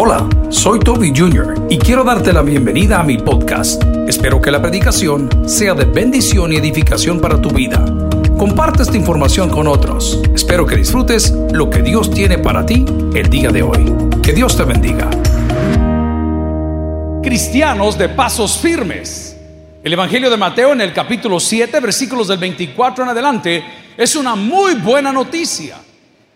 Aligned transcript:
Hola, 0.00 0.28
soy 0.48 0.78
Toby 0.78 1.12
Jr. 1.12 1.66
y 1.68 1.76
quiero 1.76 2.04
darte 2.04 2.32
la 2.32 2.42
bienvenida 2.42 3.00
a 3.00 3.02
mi 3.02 3.18
podcast. 3.18 3.82
Espero 4.06 4.40
que 4.40 4.52
la 4.52 4.62
predicación 4.62 5.28
sea 5.48 5.74
de 5.74 5.86
bendición 5.86 6.52
y 6.52 6.56
edificación 6.56 7.20
para 7.20 7.42
tu 7.42 7.50
vida. 7.50 7.84
Comparte 8.38 8.84
esta 8.84 8.96
información 8.96 9.50
con 9.50 9.66
otros. 9.66 10.22
Espero 10.32 10.64
que 10.66 10.76
disfrutes 10.76 11.32
lo 11.50 11.68
que 11.68 11.82
Dios 11.82 12.12
tiene 12.12 12.38
para 12.38 12.64
ti 12.64 12.84
el 13.12 13.28
día 13.28 13.50
de 13.50 13.64
hoy. 13.64 13.92
Que 14.22 14.32
Dios 14.32 14.56
te 14.56 14.62
bendiga. 14.62 15.10
Cristianos 17.20 17.98
de 17.98 18.08
pasos 18.08 18.56
firmes. 18.56 19.36
El 19.82 19.94
Evangelio 19.94 20.30
de 20.30 20.36
Mateo 20.36 20.74
en 20.74 20.80
el 20.80 20.92
capítulo 20.92 21.40
7, 21.40 21.80
versículos 21.80 22.28
del 22.28 22.38
24 22.38 23.02
en 23.02 23.10
adelante, 23.10 23.64
es 23.96 24.14
una 24.14 24.36
muy 24.36 24.76
buena 24.76 25.10
noticia. 25.10 25.87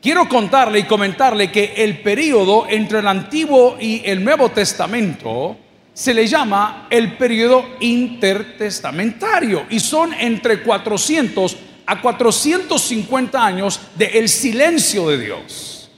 Quiero 0.02 0.28
contarle 0.28 0.80
y 0.80 0.82
comentarle 0.82 1.52
que 1.52 1.74
el 1.76 2.00
periodo 2.00 2.66
entre 2.68 2.98
el 2.98 3.06
Antiguo 3.06 3.76
y 3.78 4.02
el 4.04 4.24
Nuevo 4.24 4.48
Testamento 4.48 5.56
se 5.94 6.12
le 6.12 6.26
llama 6.26 6.88
el 6.90 7.16
periodo 7.16 7.64
intertestamentario 7.78 9.66
y 9.70 9.78
son 9.78 10.12
entre 10.14 10.60
400 10.64 11.56
a 11.86 12.00
450 12.00 13.46
años 13.46 13.80
del 13.94 14.16
el 14.16 14.28
silencio 14.28 15.08
de 15.08 15.18
Dios. 15.18 15.88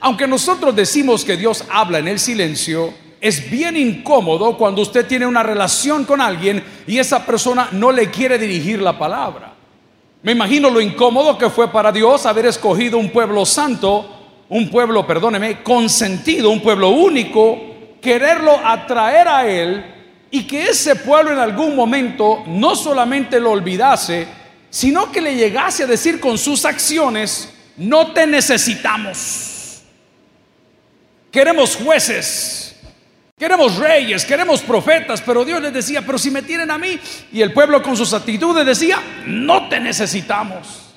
Aunque 0.00 0.26
nosotros 0.26 0.74
decimos 0.74 1.22
que 1.22 1.36
Dios 1.36 1.66
habla 1.70 1.98
en 1.98 2.08
el 2.08 2.20
silencio, 2.20 2.94
es 3.20 3.50
bien 3.50 3.76
incómodo 3.76 4.56
cuando 4.56 4.80
usted 4.80 5.06
tiene 5.06 5.26
una 5.26 5.42
relación 5.42 6.06
con 6.06 6.22
alguien 6.22 6.64
y 6.86 6.96
esa 6.96 7.26
persona 7.26 7.68
no 7.72 7.92
le 7.92 8.10
quiere 8.10 8.38
dirigir 8.38 8.80
la 8.80 8.98
palabra. 8.98 9.53
Me 10.24 10.32
imagino 10.32 10.70
lo 10.70 10.80
incómodo 10.80 11.36
que 11.36 11.50
fue 11.50 11.70
para 11.70 11.92
Dios 11.92 12.24
haber 12.24 12.46
escogido 12.46 12.96
un 12.96 13.10
pueblo 13.10 13.44
santo, 13.44 14.44
un 14.48 14.70
pueblo, 14.70 15.06
perdóneme, 15.06 15.62
consentido, 15.62 16.48
un 16.48 16.62
pueblo 16.62 16.88
único, 16.88 17.60
quererlo 18.00 18.58
atraer 18.64 19.28
a 19.28 19.46
Él 19.46 19.84
y 20.30 20.46
que 20.46 20.62
ese 20.64 20.96
pueblo 20.96 21.30
en 21.30 21.38
algún 21.38 21.76
momento 21.76 22.42
no 22.46 22.74
solamente 22.74 23.38
lo 23.38 23.50
olvidase, 23.50 24.26
sino 24.70 25.12
que 25.12 25.20
le 25.20 25.34
llegase 25.34 25.82
a 25.82 25.86
decir 25.86 26.18
con 26.20 26.38
sus 26.38 26.64
acciones, 26.64 27.52
no 27.76 28.12
te 28.14 28.26
necesitamos. 28.26 29.82
Queremos 31.30 31.76
jueces, 31.76 32.63
Queremos 33.36 33.76
reyes, 33.78 34.24
queremos 34.24 34.62
profetas, 34.62 35.20
pero 35.20 35.44
Dios 35.44 35.60
les 35.60 35.72
decía, 35.72 36.02
pero 36.06 36.18
si 36.18 36.30
me 36.30 36.42
tienen 36.42 36.70
a 36.70 36.78
mí, 36.78 37.00
y 37.32 37.42
el 37.42 37.52
pueblo 37.52 37.82
con 37.82 37.96
sus 37.96 38.12
actitudes 38.12 38.64
decía, 38.64 39.02
no 39.26 39.68
te 39.68 39.80
necesitamos. 39.80 40.94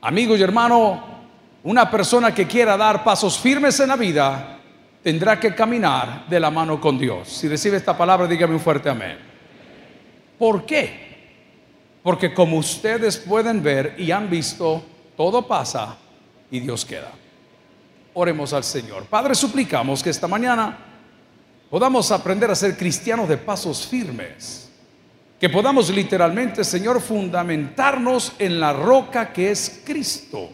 Amigos 0.00 0.40
y 0.40 0.42
hermanos, 0.42 0.98
una 1.62 1.88
persona 1.88 2.34
que 2.34 2.48
quiera 2.48 2.76
dar 2.76 3.04
pasos 3.04 3.38
firmes 3.38 3.78
en 3.78 3.88
la 3.88 3.96
vida, 3.96 4.58
tendrá 5.00 5.38
que 5.38 5.54
caminar 5.54 6.26
de 6.26 6.40
la 6.40 6.50
mano 6.50 6.80
con 6.80 6.98
Dios. 6.98 7.28
Si 7.28 7.46
recibe 7.46 7.76
esta 7.76 7.96
palabra, 7.96 8.26
dígame 8.26 8.54
un 8.54 8.60
fuerte 8.60 8.90
amén. 8.90 9.16
¿Por 10.36 10.66
qué? 10.66 11.12
Porque 12.02 12.34
como 12.34 12.56
ustedes 12.56 13.16
pueden 13.16 13.62
ver 13.62 13.94
y 13.96 14.10
han 14.10 14.28
visto, 14.28 14.84
todo 15.16 15.46
pasa 15.46 15.96
y 16.50 16.58
Dios 16.58 16.84
queda. 16.84 17.12
Oremos 18.14 18.52
al 18.52 18.64
Señor. 18.64 19.04
Padre, 19.04 19.36
suplicamos 19.36 20.02
que 20.02 20.10
esta 20.10 20.26
mañana 20.26 20.91
podamos 21.72 22.12
aprender 22.12 22.50
a 22.50 22.54
ser 22.54 22.76
cristianos 22.76 23.26
de 23.26 23.38
pasos 23.38 23.86
firmes, 23.86 24.68
que 25.40 25.48
podamos 25.48 25.88
literalmente, 25.88 26.64
Señor, 26.64 27.00
fundamentarnos 27.00 28.34
en 28.38 28.60
la 28.60 28.74
roca 28.74 29.32
que 29.32 29.50
es 29.50 29.80
Cristo, 29.82 30.50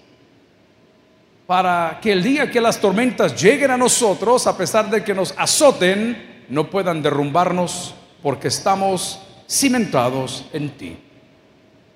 para 1.44 1.98
que 2.00 2.12
el 2.12 2.22
día 2.22 2.48
que 2.48 2.60
las 2.60 2.80
tormentas 2.80 3.34
lleguen 3.42 3.72
a 3.72 3.76
nosotros, 3.76 4.46
a 4.46 4.56
pesar 4.56 4.88
de 4.88 5.02
que 5.02 5.12
nos 5.12 5.34
azoten, 5.36 6.44
no 6.50 6.70
puedan 6.70 7.02
derrumbarnos 7.02 7.96
porque 8.22 8.46
estamos 8.46 9.20
cimentados 9.50 10.44
en 10.52 10.70
ti. 10.70 10.96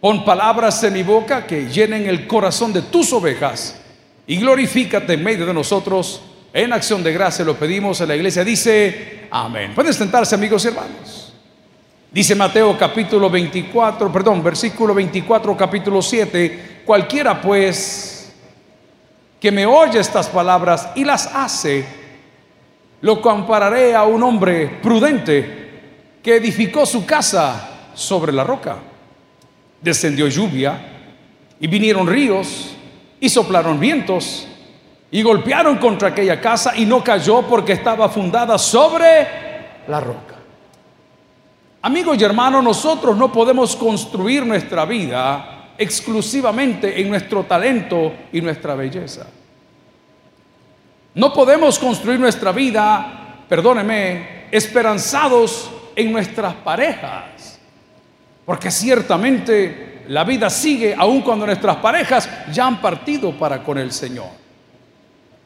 Pon 0.01 0.25
palabras 0.25 0.83
en 0.83 0.95
mi 0.95 1.05
boca 1.05 1.47
que 1.47 1.67
llenen 1.67 2.09
el 2.09 2.27
corazón 2.27 2.73
de 2.73 2.83
tus 2.83 3.13
ovejas 3.13 3.81
y 4.27 4.39
glorifícate 4.39 5.13
en 5.13 5.23
medio 5.23 5.47
de 5.47 5.55
nosotros 5.55 6.23
en 6.53 6.73
acción 6.73 7.03
de 7.03 7.13
gracia 7.13 7.45
lo 7.45 7.57
pedimos 7.57 8.01
en 8.01 8.09
la 8.09 8.17
iglesia. 8.17 8.45
Dice, 8.45 9.27
amén. 9.31 9.75
Pueden 9.75 9.95
sentarse 9.95 10.35
amigos 10.35 10.65
y 10.65 10.69
hermanos. 10.69 11.33
Dice 12.11 12.35
Mateo 12.35 12.77
capítulo 12.77 13.31
24, 13.31 14.13
perdón, 14.13 14.43
versículo 14.43 14.93
24, 14.93 15.57
capítulo 15.57 16.03
7. 16.03 16.83
Cualquiera 16.85 17.41
pues 17.41 18.35
que 19.41 19.51
me 19.51 19.65
oye 19.65 19.99
estas 19.99 20.29
palabras 20.29 20.91
y 20.95 21.05
las 21.05 21.27
hace, 21.27 21.87
lo 23.01 23.23
compararé 23.23 23.95
a 23.95 24.05
un 24.05 24.23
hombre 24.23 24.79
prudente 24.83 25.71
que 26.23 26.37
edificó 26.37 26.85
su 26.85 27.07
casa 27.07 27.89
sobre 27.95 28.31
la 28.31 28.45
roca. 28.45 28.77
Descendió 29.81 30.29
lluvia 30.29 30.79
y 31.59 31.67
vinieron 31.67 32.07
ríos 32.07 32.77
y 33.19 33.31
soplaron 33.31 33.81
vientos 33.81 34.47
y 35.15 35.21
golpearon 35.21 35.77
contra 35.77 36.09
aquella 36.09 36.41
casa 36.41 36.75
y 36.75 36.87
no 36.87 37.05
cayó 37.05 37.43
porque 37.43 37.75
estaba 37.75 38.09
fundada 38.09 38.57
sobre 38.57 39.29
la 39.87 40.01
roca. 40.01 40.37
Amigos 41.83 42.17
y 42.19 42.25
hermanos, 42.25 42.65
nosotros 42.65 43.15
no 43.19 43.31
podemos 43.31 43.77
construir 43.77 44.47
nuestra 44.47 44.87
vida 44.87 45.75
exclusivamente 45.77 46.99
en 46.99 47.11
nuestro 47.11 47.45
talento 47.45 48.11
y 48.33 48.41
nuestra 48.41 48.75
belleza. 48.75 49.27
No 51.15 51.31
podemos 51.35 51.79
construir 51.79 52.19
nuestra 52.19 52.51
vida, 52.51 53.45
perdóneme, 53.47 54.47
esperanzados 54.51 55.71
en 55.95 56.11
nuestras 56.11 56.55
parejas. 56.55 57.61
Porque 58.47 58.71
ciertamente 58.71 60.05
la 60.09 60.25
vida 60.25 60.49
sigue 60.49 60.95
aun 60.97 61.21
cuando 61.21 61.45
nuestras 61.45 61.77
parejas 61.77 62.31
ya 62.51 62.67
han 62.67 62.81
partido 62.81 63.33
para 63.33 63.63
con 63.63 63.77
el 63.77 63.93
Señor. 63.93 64.42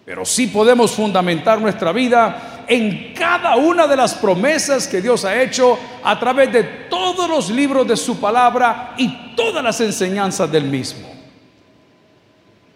Pero 0.06 0.24
sí 0.24 0.46
podemos 0.46 0.92
fundamentar 0.92 1.60
nuestra 1.60 1.90
vida 1.90 2.64
en 2.68 3.12
cada 3.12 3.56
una 3.56 3.88
de 3.88 3.96
las 3.96 4.14
promesas 4.14 4.86
que 4.86 5.02
Dios 5.02 5.24
ha 5.24 5.42
hecho 5.42 5.76
a 6.04 6.16
través 6.18 6.52
de 6.52 6.62
todos 6.88 7.28
los 7.28 7.50
libros 7.50 7.88
de 7.88 7.96
su 7.96 8.20
palabra 8.20 8.94
y 8.96 9.34
todas 9.34 9.64
las 9.64 9.80
enseñanzas 9.80 10.50
del 10.50 10.62
mismo. 10.62 11.08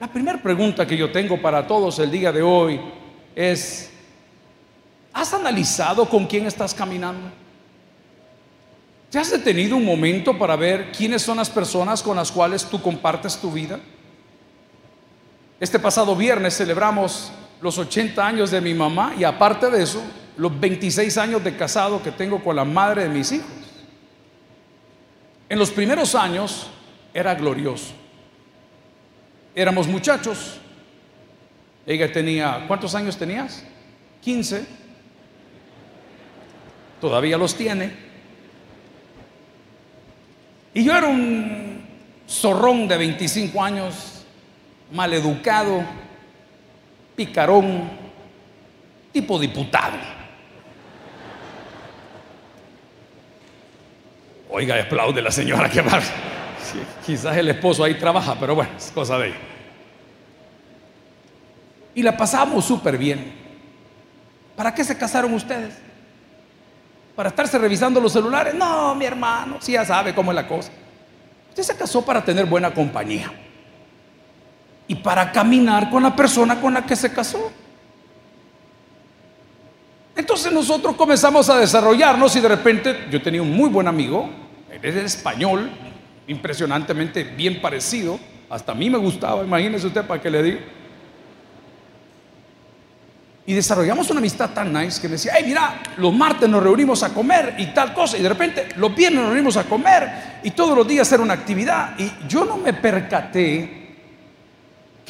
La 0.01 0.09
primera 0.09 0.43
pregunta 0.43 0.85
que 0.85 0.97
yo 0.97 1.13
tengo 1.13 1.41
para 1.41 1.65
todos 1.65 2.01
el 2.01 2.11
día 2.11 2.33
de 2.33 2.43
hoy 2.43 2.81
es, 3.37 3.93
¿has 5.13 5.33
analizado 5.33 6.09
con 6.09 6.27
quién 6.27 6.47
estás 6.47 6.75
caminando? 6.75 7.31
¿Te 9.09 9.21
has 9.21 9.31
detenido 9.31 9.77
un 9.77 9.85
momento 9.85 10.37
para 10.37 10.57
ver 10.57 10.91
quiénes 10.91 11.23
son 11.23 11.37
las 11.37 11.49
personas 11.49 12.03
con 12.03 12.17
las 12.17 12.33
cuales 12.33 12.65
tú 12.65 12.83
compartes 12.83 13.37
tu 13.37 13.53
vida? 13.53 13.79
Este 15.61 15.79
pasado 15.79 16.17
viernes 16.17 16.57
celebramos 16.57 17.31
los 17.61 17.77
80 17.77 18.27
años 18.27 18.51
de 18.51 18.63
mi 18.63 18.73
mamá 18.73 19.13
y 19.19 19.25
aparte 19.25 19.71
de 19.71 19.83
eso, 19.83 20.03
los 20.39 20.59
26 20.59 21.19
años 21.19 21.45
de 21.45 21.55
casado 21.55 22.03
que 22.03 22.11
tengo 22.11 22.43
con 22.43 22.57
la 22.57 22.65
madre 22.65 23.03
de 23.03 23.11
mis 23.11 23.31
hijos. 23.31 23.47
En 25.51 25.59
los 25.59 25.71
primeros 25.71 26.15
años 26.15 26.69
era 27.13 27.35
glorioso. 27.35 27.93
Éramos 29.55 29.87
muchachos. 29.87 30.59
Ella 31.85 32.11
tenía, 32.11 32.65
¿cuántos 32.67 32.95
años 32.95 33.19
tenías? 33.19 33.63
15. 34.23 34.65
Todavía 37.03 37.37
los 37.37 37.55
tiene. 37.55 37.93
Y 40.73 40.85
yo 40.85 40.97
era 40.97 41.09
un 41.09 41.85
zorrón 42.27 42.89
de 42.89 42.97
25 42.97 43.63
años 43.63 44.20
maleducado, 44.91 45.83
picarón, 47.17 47.89
tipo 49.13 49.39
diputado. 49.39 49.97
Oiga, 54.51 54.81
aplaude 54.83 55.23
la 55.23 55.31
señora 55.31 55.69
que 55.69 55.81
va. 55.81 56.01
quizás 57.07 57.37
el 57.37 57.49
esposo 57.49 57.85
ahí 57.85 57.95
trabaja, 57.95 58.37
pero 58.39 58.55
bueno, 58.55 58.71
es 58.77 58.91
cosa 58.91 59.19
de 59.19 59.29
ella. 59.29 59.37
Y 61.95 62.03
la 62.03 62.17
pasamos 62.17 62.65
súper 62.65 62.99
bien. 62.99 63.33
¿Para 64.57 64.75
qué 64.75 64.85
se 64.85 64.97
casaron 64.97 65.33
ustedes? 65.35 65.75
¿Para 67.15 67.29
estarse 67.29 67.59
revisando 67.59 68.01
los 68.01 68.13
celulares? 68.13 68.55
No, 68.55 68.95
mi 68.95 69.05
hermano, 69.05 69.59
si 69.61 69.73
ya 69.73 69.85
sabe 69.85 70.15
cómo 70.15 70.33
es 70.33 70.37
la 70.37 70.47
cosa. 70.47 70.71
Usted 71.49 71.63
se 71.63 71.77
casó 71.77 72.05
para 72.05 72.25
tener 72.25 72.47
buena 72.47 72.73
compañía 72.73 73.33
y 74.91 74.97
para 74.97 75.31
caminar 75.31 75.89
con 75.89 76.03
la 76.03 76.17
persona 76.17 76.61
con 76.61 76.75
la 76.75 76.85
que 76.85 76.97
se 76.97 77.13
casó. 77.13 77.53
Entonces 80.17 80.53
nosotros 80.53 80.97
comenzamos 80.97 81.49
a 81.49 81.61
desarrollarnos 81.61 82.35
y 82.35 82.41
de 82.41 82.49
repente 82.49 83.07
yo 83.09 83.23
tenía 83.23 83.41
un 83.41 83.53
muy 83.53 83.69
buen 83.69 83.87
amigo, 83.87 84.29
él 84.69 84.81
es 84.83 85.15
español, 85.15 85.71
impresionantemente 86.27 87.23
bien 87.23 87.61
parecido, 87.61 88.19
hasta 88.51 88.73
a 88.73 88.75
mí 88.75 88.91
me 88.91 88.99
gustaba, 88.99 89.45
imagínese 89.45 89.87
usted 89.87 90.05
para 90.05 90.21
qué 90.21 90.29
le 90.29 90.43
digo. 90.43 90.59
Y 93.47 93.55
desarrollamos 93.55 94.11
una 94.11 94.19
amistad 94.19 94.51
tan 94.51 94.73
nice 94.73 95.01
que 95.01 95.07
me 95.07 95.13
decía, 95.13 95.35
hey, 95.37 95.45
mira, 95.47 95.81
los 95.99 96.13
martes 96.13 96.49
nos 96.49 96.65
reunimos 96.65 97.05
a 97.05 97.15
comer 97.15 97.55
y 97.59 97.67
tal 97.67 97.95
cosa. 97.95 98.19
Y 98.19 98.23
de 98.23 98.29
repente 98.29 98.71
los 98.75 98.93
viernes 98.93 99.21
nos 99.21 99.31
reunimos 99.31 99.57
a 99.57 99.63
comer 99.63 100.41
y 100.43 100.51
todos 100.51 100.77
los 100.77 100.87
días 100.89 101.11
era 101.13 101.23
una 101.23 101.35
actividad. 101.35 101.95
Y 101.97 102.11
yo 102.27 102.45
no 102.45 102.57
me 102.57 102.73
percaté 102.73 103.80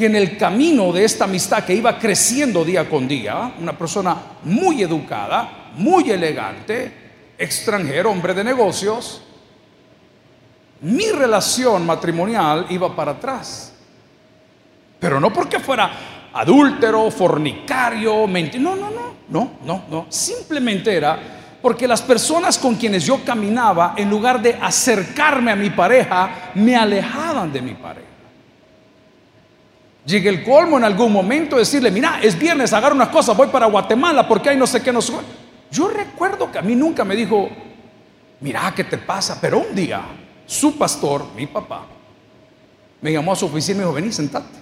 que 0.00 0.06
en 0.06 0.16
el 0.16 0.38
camino 0.38 0.94
de 0.94 1.04
esta 1.04 1.24
amistad 1.24 1.62
que 1.62 1.74
iba 1.74 1.98
creciendo 1.98 2.64
día 2.64 2.88
con 2.88 3.06
día, 3.06 3.52
una 3.60 3.76
persona 3.76 4.16
muy 4.44 4.82
educada, 4.82 5.72
muy 5.76 6.10
elegante, 6.10 7.34
extranjero, 7.36 8.10
hombre 8.10 8.32
de 8.32 8.42
negocios, 8.42 9.20
mi 10.80 11.10
relación 11.10 11.84
matrimonial 11.84 12.64
iba 12.70 12.96
para 12.96 13.12
atrás. 13.12 13.74
Pero 14.98 15.20
no 15.20 15.30
porque 15.30 15.60
fuera 15.60 16.30
adúltero, 16.32 17.10
fornicario, 17.10 18.26
mentiroso. 18.26 18.76
No, 18.76 18.80
no, 18.80 18.90
no, 18.90 19.14
no, 19.28 19.50
no, 19.66 19.84
no. 19.90 20.06
Simplemente 20.08 20.96
era 20.96 21.18
porque 21.60 21.86
las 21.86 22.00
personas 22.00 22.56
con 22.56 22.76
quienes 22.76 23.04
yo 23.04 23.22
caminaba, 23.22 23.92
en 23.98 24.08
lugar 24.08 24.40
de 24.40 24.54
acercarme 24.54 25.50
a 25.50 25.56
mi 25.56 25.68
pareja, 25.68 26.52
me 26.54 26.74
alejaban 26.74 27.52
de 27.52 27.60
mi 27.60 27.74
pareja. 27.74 28.09
Llegué 30.04 30.30
el 30.30 30.42
colmo 30.42 30.78
en 30.78 30.84
algún 30.84 31.12
momento 31.12 31.56
decirle, 31.56 31.90
mira, 31.90 32.20
es 32.22 32.38
viernes, 32.38 32.72
agarro 32.72 32.94
unas 32.94 33.08
cosas, 33.08 33.36
voy 33.36 33.48
para 33.48 33.66
Guatemala 33.66 34.26
porque 34.26 34.50
hay 34.50 34.56
no 34.56 34.66
sé 34.66 34.82
qué 34.82 34.92
nos... 34.92 35.12
Yo 35.70 35.88
recuerdo 35.88 36.50
que 36.50 36.58
a 36.58 36.62
mí 36.62 36.74
nunca 36.74 37.04
me 37.04 37.14
dijo, 37.14 37.48
mira, 38.40 38.72
¿qué 38.74 38.84
te 38.84 38.98
pasa? 38.98 39.38
Pero 39.40 39.58
un 39.58 39.74
día, 39.74 40.02
su 40.46 40.76
pastor, 40.76 41.26
mi 41.36 41.46
papá, 41.46 41.82
me 43.00 43.12
llamó 43.12 43.32
a 43.32 43.36
su 43.36 43.46
oficina 43.46 43.76
y 43.76 43.78
me 43.78 43.84
dijo, 43.84 43.94
vení, 43.94 44.12
sentate. 44.12 44.58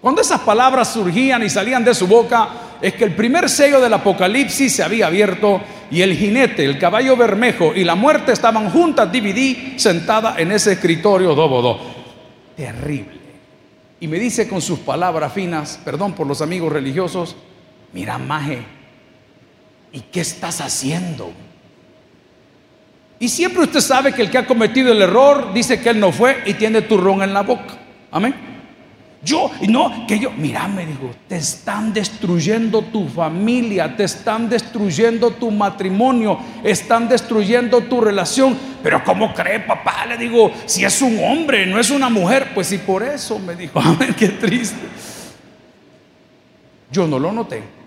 Cuando 0.00 0.20
esas 0.20 0.40
palabras 0.40 0.92
surgían 0.92 1.42
y 1.42 1.48
salían 1.48 1.84
de 1.84 1.94
su 1.94 2.06
boca, 2.06 2.48
es 2.80 2.94
que 2.94 3.04
el 3.04 3.14
primer 3.14 3.48
sello 3.48 3.80
del 3.80 3.94
Apocalipsis 3.94 4.74
se 4.74 4.82
había 4.82 5.06
abierto 5.06 5.60
y 5.90 6.02
el 6.02 6.16
jinete, 6.16 6.64
el 6.64 6.78
caballo 6.78 7.16
bermejo 7.16 7.72
y 7.74 7.84
la 7.84 7.94
muerte 7.94 8.32
estaban 8.32 8.70
juntas, 8.70 9.12
DVD, 9.12 9.78
sentada 9.78 10.34
en 10.38 10.50
ese 10.52 10.72
escritorio 10.72 11.34
dobodo. 11.34 11.78
Terrible. 12.56 13.21
Y 14.02 14.08
me 14.08 14.18
dice 14.18 14.48
con 14.48 14.60
sus 14.60 14.80
palabras 14.80 15.32
finas, 15.32 15.78
perdón 15.84 16.12
por 16.14 16.26
los 16.26 16.42
amigos 16.42 16.72
religiosos, 16.72 17.36
mira, 17.92 18.18
Maje, 18.18 18.64
¿y 19.92 20.00
qué 20.00 20.22
estás 20.22 20.60
haciendo? 20.60 21.30
Y 23.20 23.28
siempre 23.28 23.62
usted 23.62 23.78
sabe 23.78 24.12
que 24.12 24.22
el 24.22 24.28
que 24.28 24.38
ha 24.38 24.44
cometido 24.44 24.90
el 24.90 25.00
error 25.00 25.54
dice 25.54 25.80
que 25.80 25.90
él 25.90 26.00
no 26.00 26.10
fue 26.10 26.42
y 26.46 26.54
tiene 26.54 26.82
turrón 26.82 27.22
en 27.22 27.32
la 27.32 27.42
boca. 27.42 27.78
Amén. 28.10 28.34
Yo, 29.24 29.52
y 29.60 29.68
no, 29.68 30.04
que 30.08 30.18
yo, 30.18 30.32
mira, 30.32 30.66
me 30.66 30.84
dijo, 30.84 31.10
te 31.28 31.36
están 31.36 31.92
destruyendo 31.92 32.82
tu 32.82 33.06
familia, 33.06 33.96
te 33.96 34.02
están 34.02 34.48
destruyendo 34.48 35.30
tu 35.30 35.52
matrimonio, 35.52 36.38
están 36.64 37.08
destruyendo 37.08 37.82
tu 37.82 38.00
relación. 38.00 38.58
Pero 38.82 39.04
¿cómo 39.04 39.32
cree 39.32 39.60
papá? 39.60 40.06
Le 40.06 40.18
digo, 40.18 40.50
si 40.66 40.84
es 40.84 41.00
un 41.02 41.20
hombre, 41.22 41.66
no 41.66 41.78
es 41.78 41.90
una 41.90 42.08
mujer, 42.08 42.50
pues 42.52 42.72
y 42.72 42.78
por 42.78 43.04
eso 43.04 43.38
me 43.38 43.54
dijo, 43.54 43.80
ver 43.98 44.14
qué 44.16 44.28
triste. 44.28 44.88
Yo 46.90 47.06
no 47.06 47.18
lo 47.20 47.30
noté. 47.30 47.81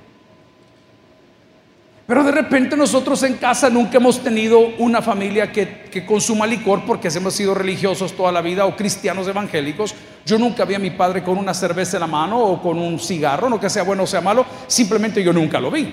Pero 2.08 2.24
de 2.24 2.32
repente 2.32 2.78
nosotros 2.78 3.24
en 3.24 3.36
casa 3.36 3.68
nunca 3.68 3.98
hemos 3.98 4.22
tenido 4.22 4.60
una 4.78 5.02
familia 5.02 5.52
que, 5.52 6.06
consuma 6.06 6.46
licor 6.46 6.84
porque 6.86 7.08
hemos 7.08 7.34
sido 7.34 7.56
religiosos 7.56 8.14
toda 8.14 8.32
la 8.32 8.42
vida 8.42 8.66
o 8.66 8.76
cristianos 8.76 9.28
evangélicos. 9.28 9.96
Yo 10.24 10.38
nunca 10.38 10.66
vi 10.66 10.76
a 10.76 10.80
mi 10.80 10.92
padre 10.92 11.24
con 11.24 11.38
una 11.38 11.54
cerveza 11.54 11.98
en 11.98 12.02
la 12.02 12.08
mano 12.08 12.40
o 12.40 12.62
con 12.62 12.78
un 12.78 13.00
cigarro, 13.00 13.50
no 13.50 13.60
que 13.60 13.72
sea 13.72 13.82
bueno 13.82 14.04
o 14.04 14.08
sea 14.08 14.22
malo, 14.22 14.46
simplemente 14.68 15.24
yo 15.24 15.34
nunca 15.34 15.60
lo 15.60 15.72
vi. 15.72 15.92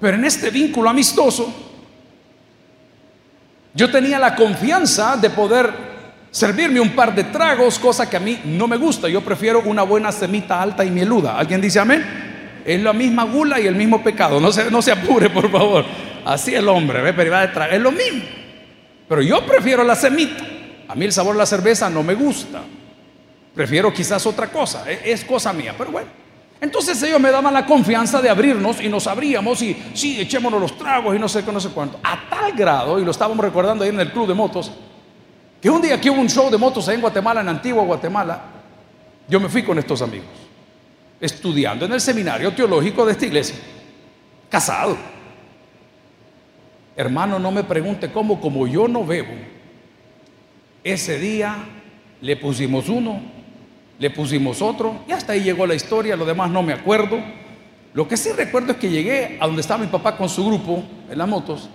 Pero 0.00 0.16
en 0.16 0.24
este 0.24 0.48
vínculo 0.48 0.88
amistoso, 0.88 1.52
yo 3.74 3.90
tenía 3.90 4.18
la 4.18 4.34
confianza 4.34 5.18
de 5.18 5.28
poder 5.28 5.70
servirme 6.30 6.80
un 6.80 6.94
par 6.94 7.14
de 7.14 7.24
tragos, 7.24 7.78
cosa 7.78 8.08
que 8.08 8.16
a 8.16 8.20
mí 8.20 8.40
no 8.44 8.66
me 8.66 8.78
gusta. 8.78 9.08
Yo 9.08 9.20
prefiero 9.20 9.60
una 9.66 9.82
buena 9.82 10.10
semita 10.10 10.62
alta 10.62 10.86
y 10.86 10.90
mieluda. 10.90 11.36
¿Alguien 11.36 11.60
dice 11.60 11.80
amén? 11.80 12.27
Es 12.68 12.82
la 12.82 12.92
misma 12.92 13.24
gula 13.24 13.58
y 13.58 13.66
el 13.66 13.74
mismo 13.74 14.02
pecado. 14.02 14.38
No 14.38 14.52
se, 14.52 14.70
no 14.70 14.82
se 14.82 14.92
apure, 14.92 15.30
por 15.30 15.50
favor. 15.50 15.86
Así 16.22 16.54
el 16.54 16.68
hombre, 16.68 17.00
¿ve? 17.00 17.14
pero 17.14 17.28
iba 17.28 17.40
detrás. 17.40 17.70
Es 17.72 17.80
lo 17.80 17.90
mismo. 17.90 18.20
Pero 19.08 19.22
yo 19.22 19.46
prefiero 19.46 19.82
la 19.82 19.96
semita. 19.96 20.44
A 20.86 20.94
mí 20.94 21.06
el 21.06 21.12
sabor 21.12 21.32
de 21.32 21.38
la 21.38 21.46
cerveza 21.46 21.88
no 21.88 22.02
me 22.02 22.14
gusta. 22.14 22.60
Prefiero 23.54 23.90
quizás 23.90 24.26
otra 24.26 24.48
cosa. 24.48 24.84
E, 24.86 25.12
es, 25.12 25.24
cosa 25.24 25.50
mía, 25.54 25.74
pero 25.78 25.92
bueno. 25.92 26.08
Entonces 26.60 27.02
ellos 27.04 27.18
me 27.18 27.30
daban 27.30 27.54
la 27.54 27.64
confianza 27.64 28.20
de 28.20 28.28
abrirnos 28.28 28.82
y 28.82 28.90
nos 28.90 29.06
abríamos 29.06 29.62
y 29.62 29.74
sí, 29.94 30.20
echémonos 30.20 30.60
los 30.60 30.76
tragos 30.76 31.16
y 31.16 31.18
no 31.18 31.26
sé 31.26 31.42
qué, 31.42 31.50
no 31.50 31.60
sé 31.60 31.70
cuánto. 31.70 31.98
A 32.04 32.28
tal 32.28 32.52
grado, 32.52 33.00
y 33.00 33.04
lo 33.06 33.12
estábamos 33.12 33.42
recordando 33.42 33.82
ahí 33.82 33.88
en 33.88 34.00
el 34.00 34.12
club 34.12 34.28
de 34.28 34.34
motos, 34.34 34.72
que 35.58 35.70
un 35.70 35.80
día 35.80 35.98
que 35.98 36.10
hubo 36.10 36.20
un 36.20 36.28
show 36.28 36.50
de 36.50 36.58
motos 36.58 36.86
ahí 36.88 36.96
en 36.96 37.00
Guatemala, 37.00 37.40
en 37.40 37.48
Antigua 37.48 37.82
Guatemala, 37.82 38.42
yo 39.26 39.40
me 39.40 39.48
fui 39.48 39.62
con 39.62 39.78
estos 39.78 40.02
amigos 40.02 40.37
estudiando 41.20 41.84
en 41.84 41.92
el 41.92 42.00
seminario 42.00 42.52
teológico 42.52 43.04
de 43.04 43.12
esta 43.12 43.26
iglesia, 43.26 43.56
casado. 44.48 44.96
Hermano, 46.96 47.38
no 47.38 47.50
me 47.50 47.64
pregunte 47.64 48.10
cómo, 48.10 48.40
como 48.40 48.66
yo 48.66 48.88
no 48.88 49.04
bebo. 49.04 49.34
Ese 50.82 51.18
día 51.18 51.56
le 52.20 52.36
pusimos 52.36 52.88
uno, 52.88 53.20
le 53.98 54.10
pusimos 54.10 54.62
otro, 54.62 55.04
y 55.08 55.12
hasta 55.12 55.32
ahí 55.32 55.42
llegó 55.42 55.66
la 55.66 55.74
historia, 55.74 56.16
lo 56.16 56.24
demás 56.24 56.50
no 56.50 56.62
me 56.62 56.72
acuerdo. 56.72 57.20
Lo 57.94 58.06
que 58.06 58.16
sí 58.16 58.30
recuerdo 58.32 58.72
es 58.72 58.78
que 58.78 58.90
llegué 58.90 59.38
a 59.40 59.46
donde 59.46 59.60
estaba 59.60 59.82
mi 59.82 59.90
papá 59.90 60.16
con 60.16 60.28
su 60.28 60.44
grupo 60.46 60.84
en 61.10 61.18
las 61.18 61.28
motos, 61.28 61.68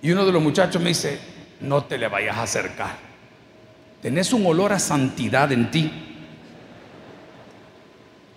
y 0.00 0.10
uno 0.10 0.24
de 0.24 0.32
los 0.32 0.42
muchachos 0.42 0.80
me 0.80 0.88
dice, 0.90 1.18
no 1.60 1.84
te 1.84 1.98
le 1.98 2.08
vayas 2.08 2.36
a 2.36 2.42
acercar, 2.42 2.96
tenés 4.00 4.32
un 4.32 4.46
olor 4.46 4.72
a 4.72 4.78
santidad 4.78 5.50
en 5.52 5.70
ti 5.70 6.05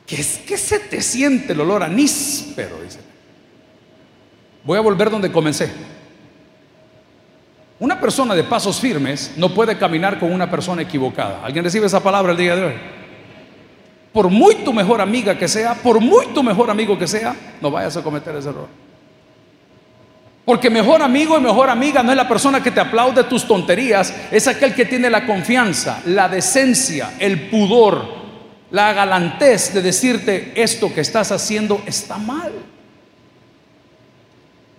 ¿Qué, 0.09 0.19
es, 0.19 0.39
que 0.39 0.57
se 0.57 0.79
te 0.79 1.01
siente 1.01 1.53
el 1.53 1.61
olor 1.61 1.83
a 1.83 1.87
níspero? 1.87 2.81
Dice. 2.81 2.97
Voy 4.63 4.75
a 4.75 4.81
volver 4.81 5.11
donde 5.11 5.31
comencé. 5.31 5.71
Una 7.77 8.01
persona 8.01 8.33
de 8.33 8.43
pasos 8.43 8.79
firmes 8.79 9.33
no 9.37 9.53
puede 9.53 9.77
caminar 9.77 10.19
con 10.19 10.33
una 10.33 10.49
persona 10.49 10.81
equivocada. 10.81 11.45
¿Alguien 11.45 11.63
recibe 11.63 11.85
esa 11.85 12.01
palabra 12.01 12.31
el 12.31 12.39
día 12.39 12.55
de 12.55 12.63
hoy? 12.65 12.73
Por 14.11 14.29
muy 14.29 14.55
tu 14.55 14.73
mejor 14.73 14.99
amiga 14.99 15.37
que 15.37 15.47
sea, 15.47 15.75
por 15.75 16.01
muy 16.01 16.25
tu 16.33 16.41
mejor 16.41 16.71
amigo 16.71 16.97
que 16.97 17.07
sea, 17.07 17.35
no 17.61 17.69
vayas 17.69 17.95
a 17.95 18.01
cometer 18.01 18.35
ese 18.35 18.49
error. 18.49 18.67
Porque 20.43 20.71
mejor 20.71 21.03
amigo 21.03 21.37
y 21.37 21.41
mejor 21.41 21.69
amiga 21.69 22.01
no 22.01 22.09
es 22.09 22.17
la 22.17 22.27
persona 22.27 22.63
que 22.63 22.71
te 22.71 22.79
aplaude 22.79 23.23
tus 23.25 23.47
tonterías, 23.47 24.11
es 24.31 24.47
aquel 24.47 24.73
que 24.73 24.85
tiene 24.85 25.07
la 25.11 25.27
confianza, 25.27 26.01
la 26.05 26.27
decencia, 26.27 27.13
el 27.19 27.49
pudor, 27.49 28.18
la 28.71 28.93
galantez 28.93 29.73
de 29.73 29.81
decirte 29.81 30.53
esto 30.55 30.93
que 30.93 31.01
estás 31.01 31.31
haciendo 31.31 31.81
está 31.85 32.17
mal. 32.17 32.51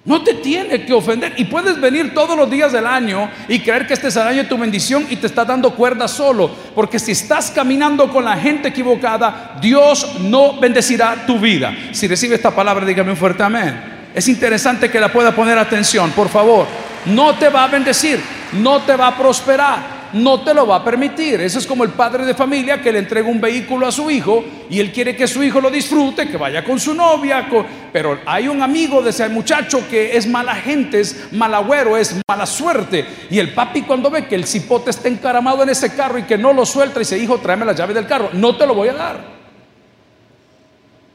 No 0.04 0.23
te 0.23 0.35
tiene 0.35 0.85
que 0.85 0.92
ofender. 0.92 1.35
Y 1.37 1.44
puedes 1.44 1.78
venir 1.80 2.14
todos 2.14 2.37
los 2.37 2.50
días 2.50 2.73
del 2.73 2.87
año 2.87 3.30
y 3.49 3.61
creer 3.61 3.87
que 3.87 3.94
este 3.94 4.09
es 4.09 4.16
el 4.16 4.26
año 4.26 4.42
de 4.44 4.49
tu 4.49 4.56
bendición 4.56 5.06
y 5.11 5.16
te 5.16 5.26
está 5.26 5.44
dando 5.44 5.75
cuerda 5.75 6.09
solo. 6.09 6.50
Porque 6.75 6.99
si 6.99 7.12
estás 7.12 7.50
caminando 7.50 8.11
con 8.11 8.25
la 8.25 8.37
gente 8.37 8.68
equivocada, 8.68 9.59
Dios 9.61 10.20
no 10.20 10.59
bendecirá 10.59 11.26
tu 11.26 11.38
vida. 11.38 11.75
Si 11.92 12.09
recibe 12.09 12.37
esta 12.37 12.50
palabra, 12.50 12.87
dígame 12.87 13.11
un 13.11 13.16
fuerte 13.16 13.42
amén. 13.42 13.99
Es 14.14 14.26
interesante 14.26 14.90
que 14.90 14.99
la 14.99 15.12
pueda 15.12 15.35
poner 15.35 15.59
atención, 15.59 16.11
por 16.12 16.28
favor. 16.28 16.66
No 17.04 17.35
te 17.35 17.49
va 17.49 17.64
a 17.64 17.68
bendecir, 17.68 18.20
no 18.52 18.80
te 18.80 18.97
va 18.97 19.09
a 19.09 19.16
prosperar 19.16 20.00
no 20.12 20.43
te 20.43 20.55
lo 20.55 20.67
va 20.67 20.76
a 20.76 20.85
permitir. 20.85 21.40
Eso 21.40 21.59
es 21.59 21.67
como 21.67 21.85
el 21.85 21.90
padre 21.90 22.25
de 22.25 22.35
familia 22.35 22.81
que 22.81 22.93
le 22.93 22.99
entrega 22.99 23.29
un 23.29 23.40
vehículo 23.40 23.87
a 23.87 23.93
su 23.93 24.11
hijo 24.11 24.45
y 24.69 24.81
él 24.81 24.93
quiere 24.93 25.17
que 25.17 25.26
su 25.26 25.43
hijo 25.43 25.61
lo 25.61 25.71
disfrute, 25.71 26.29
que 26.29 26.37
vaya 26.37 26.64
con 26.64 26.79
su 26.79 26.95
novia. 26.95 27.49
Pero 27.93 28.19
hay 28.26 28.49
un 28.49 28.62
amigo 28.62 29.02
de 29.02 29.11
ese 29.11 29.29
muchacho 29.29 29.87
que 29.88 30.17
es 30.17 30.26
mala 30.26 30.55
gente, 30.55 31.00
es 31.00 31.33
mal 31.33 31.55
agüero, 31.55 31.97
es 31.97 32.17
mala 32.29 32.47
suerte. 32.47 33.05
Y 33.31 33.38
el 33.38 33.52
papi 33.52 33.83
cuando 33.83 34.11
ve 34.11 34.26
que 34.26 34.35
el 34.35 34.45
cipote 34.45 34.90
está 34.90 35.09
encaramado 35.09 35.62
en 35.62 35.71
ese 35.71 35.95
carro 35.95 36.19
y 36.19 36.25
que 36.25 36.38
no 36.38 36.52
lo 36.52 36.67
suelta, 36.67 36.99
dice, 36.99 37.19
hijo, 37.19 37.38
tráeme 37.38 37.64
la 37.64 37.73
llave 37.73 37.95
del 37.95 38.07
carro. 38.07 38.31
No 38.33 38.57
te 38.57 38.67
lo 38.67 38.75
voy 38.75 38.88
a 38.88 38.95
dar. 38.95 39.40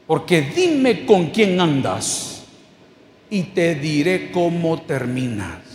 Porque 0.06 0.40
dime 0.42 1.04
con 1.04 1.30
quién 1.30 1.60
andas 1.60 2.44
y 3.28 3.42
te 3.42 3.74
diré 3.74 4.30
cómo 4.30 4.82
terminas. 4.82 5.65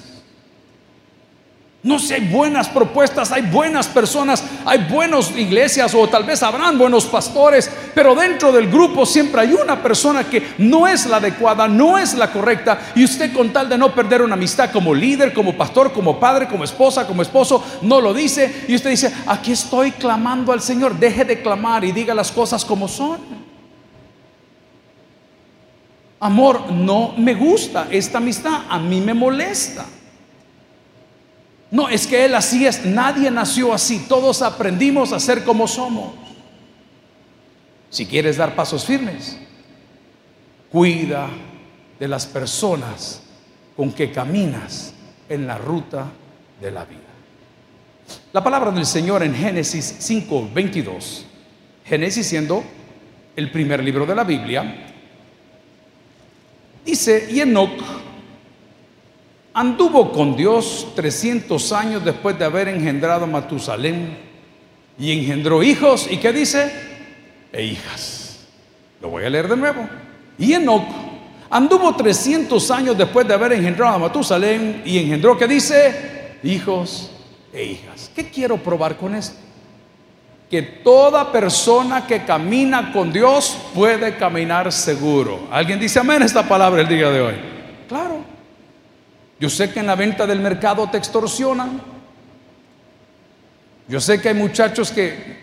No 1.84 1.98
sé, 1.98 2.14
hay 2.14 2.28
buenas 2.28 2.70
propuestas, 2.70 3.32
hay 3.32 3.42
buenas 3.42 3.88
personas, 3.88 4.44
hay 4.66 4.86
buenas 4.88 5.36
iglesias 5.36 5.96
o 5.96 6.08
tal 6.08 6.24
vez 6.24 6.44
habrán 6.44 6.78
buenos 6.78 7.08
pastores, 7.08 7.72
pero 7.96 8.14
dentro 8.14 8.52
del 8.52 8.70
grupo 8.70 9.04
siempre 9.04 9.42
hay 9.42 9.54
una 9.54 9.82
persona 9.82 10.24
que 10.24 10.54
no 10.60 10.88
es 10.88 11.08
la 11.08 11.18
adecuada, 11.18 11.68
no 11.68 11.98
es 11.98 12.14
la 12.14 12.32
correcta 12.32 12.80
y 12.94 13.04
usted 13.04 13.34
con 13.34 13.52
tal 13.52 13.68
de 13.68 13.80
no 13.80 13.96
perder 13.96 14.22
una 14.22 14.36
amistad 14.36 14.72
como 14.72 14.94
líder, 14.94 15.34
como 15.34 15.58
pastor, 15.58 15.92
como 15.92 16.20
padre, 16.20 16.48
como 16.48 16.64
esposa, 16.64 17.08
como 17.08 17.24
esposo, 17.24 17.64
no 17.82 18.00
lo 18.00 18.14
dice 18.14 18.66
y 18.68 18.76
usted 18.76 18.92
dice, 18.92 19.12
aquí 19.26 19.52
estoy 19.52 19.92
clamando 19.92 20.52
al 20.52 20.62
Señor, 20.62 20.96
deje 21.00 21.26
de 21.26 21.42
clamar 21.42 21.84
y 21.84 21.92
diga 21.92 22.14
las 22.14 22.32
cosas 22.32 22.64
como 22.64 22.88
son. 22.88 23.18
Amor, 26.20 26.72
no 26.72 27.16
me 27.18 27.34
gusta 27.34 27.88
esta 27.90 28.20
amistad, 28.20 28.66
a 28.70 28.78
mí 28.78 29.02
me 29.02 29.16
molesta. 29.16 29.84
No, 31.72 31.88
es 31.88 32.06
que 32.06 32.26
Él 32.26 32.36
así 32.36 32.68
es, 32.68 32.86
nadie 32.86 33.32
nació 33.32 33.74
así, 33.74 34.06
todos 34.10 34.42
aprendimos 34.42 35.14
a 35.14 35.20
ser 35.22 35.46
como 35.46 35.68
somos. 35.70 36.14
Si 37.90 38.06
quieres 38.06 38.36
dar 38.36 38.56
pasos 38.56 38.86
firmes, 38.86 39.38
cuida 40.70 41.30
de 41.98 42.08
las 42.10 42.26
personas 42.26 43.22
con 43.76 43.94
que 43.94 44.12
caminas 44.12 44.94
en 45.30 45.48
la 45.48 45.58
ruta 45.58 46.08
de 46.60 46.72
la 46.72 46.84
vida. 46.84 47.00
La 48.34 48.44
palabra 48.44 48.72
del 48.72 48.86
Señor 48.86 49.24
en 49.24 49.34
Génesis 49.34 49.96
5, 50.00 50.50
22, 50.54 51.26
Génesis 51.86 52.28
siendo 52.28 52.64
el 53.36 53.50
primer 53.50 53.82
libro 53.82 54.06
de 54.06 54.16
la 54.16 54.26
Biblia, 54.26 54.88
dice, 56.86 57.30
y 57.32 57.40
Enoch 57.40 58.11
Anduvo 59.54 60.14
con 60.14 60.38
Dios 60.38 60.88
300 60.96 61.72
años 61.74 62.06
después 62.06 62.40
de 62.40 62.46
haber 62.46 62.70
engendrado 62.70 63.26
a 63.26 63.28
Matusalén 63.28 64.18
y 64.98 65.12
engendró 65.12 65.62
hijos. 65.62 66.08
¿Y 66.10 66.18
qué 66.18 66.32
dice? 66.32 66.72
E 67.52 67.64
hijas. 67.64 68.48
Lo 69.02 69.10
voy 69.10 69.26
a 69.26 69.30
leer 69.30 69.50
de 69.50 69.58
nuevo. 69.58 69.90
Y 70.38 70.54
Enoch 70.54 70.88
anduvo 71.50 71.94
300 71.94 72.72
años 72.72 72.98
después 72.98 73.28
de 73.28 73.34
haber 73.34 73.52
engendrado 73.52 73.96
a 73.96 74.00
Matusalén 74.00 74.84
y 74.86 74.98
engendró, 75.00 75.38
¿qué 75.38 75.48
dice? 75.48 76.38
Hijos 76.44 77.12
e 77.52 77.66
hijas. 77.66 78.10
¿Qué 78.16 78.30
quiero 78.30 78.56
probar 78.56 78.96
con 78.96 79.16
esto? 79.16 79.36
Que 80.50 80.62
toda 80.62 81.30
persona 81.30 82.08
que 82.08 82.24
camina 82.24 82.94
con 82.94 83.12
Dios 83.12 83.58
puede 83.74 84.16
caminar 84.16 84.72
seguro. 84.72 85.48
¿Alguien 85.52 85.78
dice 85.78 86.00
amén 86.00 86.22
esta 86.22 86.48
palabra 86.48 86.82
el 86.82 86.88
día 86.88 87.10
de 87.10 87.22
hoy? 87.22 87.36
Claro. 87.90 88.31
Yo 89.42 89.50
sé 89.50 89.72
que 89.72 89.80
en 89.80 89.88
la 89.88 89.96
venta 89.96 90.28
del 90.28 90.40
mercado 90.40 90.88
te 90.88 91.00
extorsionan. 91.00 91.82
Yo 93.88 94.00
sé 94.00 94.22
que 94.22 94.30
hay 94.30 94.36
muchachos 94.36 94.92
que 94.92 95.42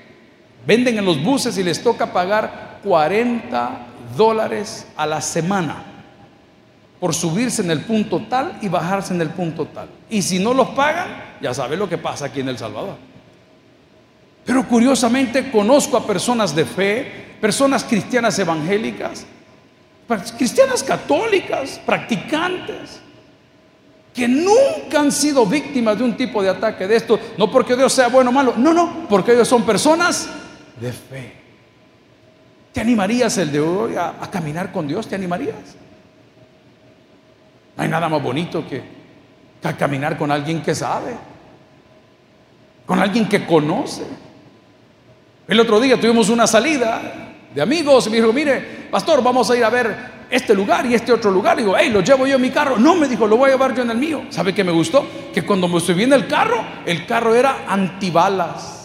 venden 0.64 0.98
en 0.98 1.04
los 1.04 1.20
buses 1.20 1.58
y 1.58 1.64
les 1.64 1.82
toca 1.82 2.12
pagar 2.12 2.78
40 2.84 3.86
dólares 4.16 4.86
a 4.96 5.04
la 5.04 5.20
semana 5.20 5.82
por 7.00 7.12
subirse 7.12 7.60
en 7.62 7.72
el 7.72 7.80
punto 7.80 8.22
tal 8.30 8.56
y 8.62 8.68
bajarse 8.68 9.14
en 9.14 9.20
el 9.20 9.30
punto 9.30 9.66
tal. 9.66 9.88
Y 10.08 10.22
si 10.22 10.38
no 10.38 10.54
los 10.54 10.68
pagan, 10.68 11.08
ya 11.42 11.52
sabes 11.52 11.76
lo 11.76 11.88
que 11.88 11.98
pasa 11.98 12.26
aquí 12.26 12.38
en 12.38 12.50
El 12.50 12.58
Salvador. 12.58 12.94
Pero 14.44 14.64
curiosamente 14.68 15.50
conozco 15.50 15.96
a 15.96 16.06
personas 16.06 16.54
de 16.54 16.64
fe, 16.64 17.36
personas 17.40 17.82
cristianas 17.82 18.38
evangélicas, 18.38 19.26
cristianas 20.36 20.84
católicas, 20.84 21.80
practicantes, 21.84 23.00
que 24.18 24.26
nunca 24.26 24.98
han 24.98 25.12
sido 25.12 25.46
víctimas 25.46 25.96
de 25.96 26.02
un 26.02 26.16
tipo 26.16 26.42
de 26.42 26.48
ataque 26.48 26.88
de 26.88 26.96
esto, 26.96 27.20
no 27.38 27.48
porque 27.48 27.76
Dios 27.76 27.92
sea 27.92 28.08
bueno 28.08 28.30
o 28.30 28.32
malo, 28.32 28.54
no, 28.56 28.74
no, 28.74 29.06
porque 29.08 29.32
ellos 29.32 29.46
son 29.46 29.64
personas 29.64 30.28
de 30.80 30.92
fe. 30.92 31.32
¿Te 32.72 32.80
animarías 32.80 33.38
el 33.38 33.52
de 33.52 33.60
hoy 33.60 33.94
a, 33.94 34.14
caminar 34.28 34.72
con 34.72 34.88
Dios? 34.88 35.06
¿Te 35.06 35.14
animarías? 35.14 35.54
No 37.76 37.82
hay 37.84 37.88
nada 37.88 38.08
más 38.08 38.20
bonito 38.20 38.66
que, 38.68 38.82
que 39.62 39.74
caminar 39.74 40.18
con 40.18 40.32
alguien 40.32 40.62
que 40.62 40.74
sabe, 40.74 41.14
con 42.86 42.98
alguien 42.98 43.28
que 43.28 43.46
conoce. 43.46 44.02
El 45.46 45.60
otro 45.60 45.78
día 45.78 46.00
tuvimos 46.00 46.28
una 46.28 46.48
salida 46.48 47.34
de 47.54 47.62
amigos 47.62 48.08
y 48.08 48.10
me 48.10 48.16
dijo, 48.16 48.32
mire, 48.32 48.88
pastor, 48.90 49.22
vamos 49.22 49.48
a 49.48 49.56
ir 49.56 49.64
a 49.64 49.70
ver 49.70 50.17
este 50.30 50.54
lugar 50.54 50.86
y 50.86 50.94
este 50.94 51.12
otro 51.12 51.30
lugar. 51.30 51.56
digo, 51.56 51.74
hey, 51.78 51.90
lo 51.90 52.00
llevo 52.00 52.26
yo 52.26 52.36
en 52.36 52.42
mi 52.42 52.50
carro. 52.50 52.78
No, 52.78 52.94
me 52.94 53.08
dijo, 53.08 53.26
lo 53.26 53.36
voy 53.36 53.50
a 53.50 53.52
llevar 53.52 53.74
yo 53.74 53.82
en 53.82 53.90
el 53.90 53.98
mío. 53.98 54.24
¿Sabe 54.30 54.54
qué 54.54 54.64
me 54.64 54.72
gustó? 54.72 55.06
Que 55.32 55.42
cuando 55.42 55.68
me 55.68 55.80
subí 55.80 56.04
en 56.04 56.12
el 56.12 56.26
carro, 56.26 56.64
el 56.84 57.06
carro 57.06 57.34
era 57.34 57.64
antibalas. 57.68 58.78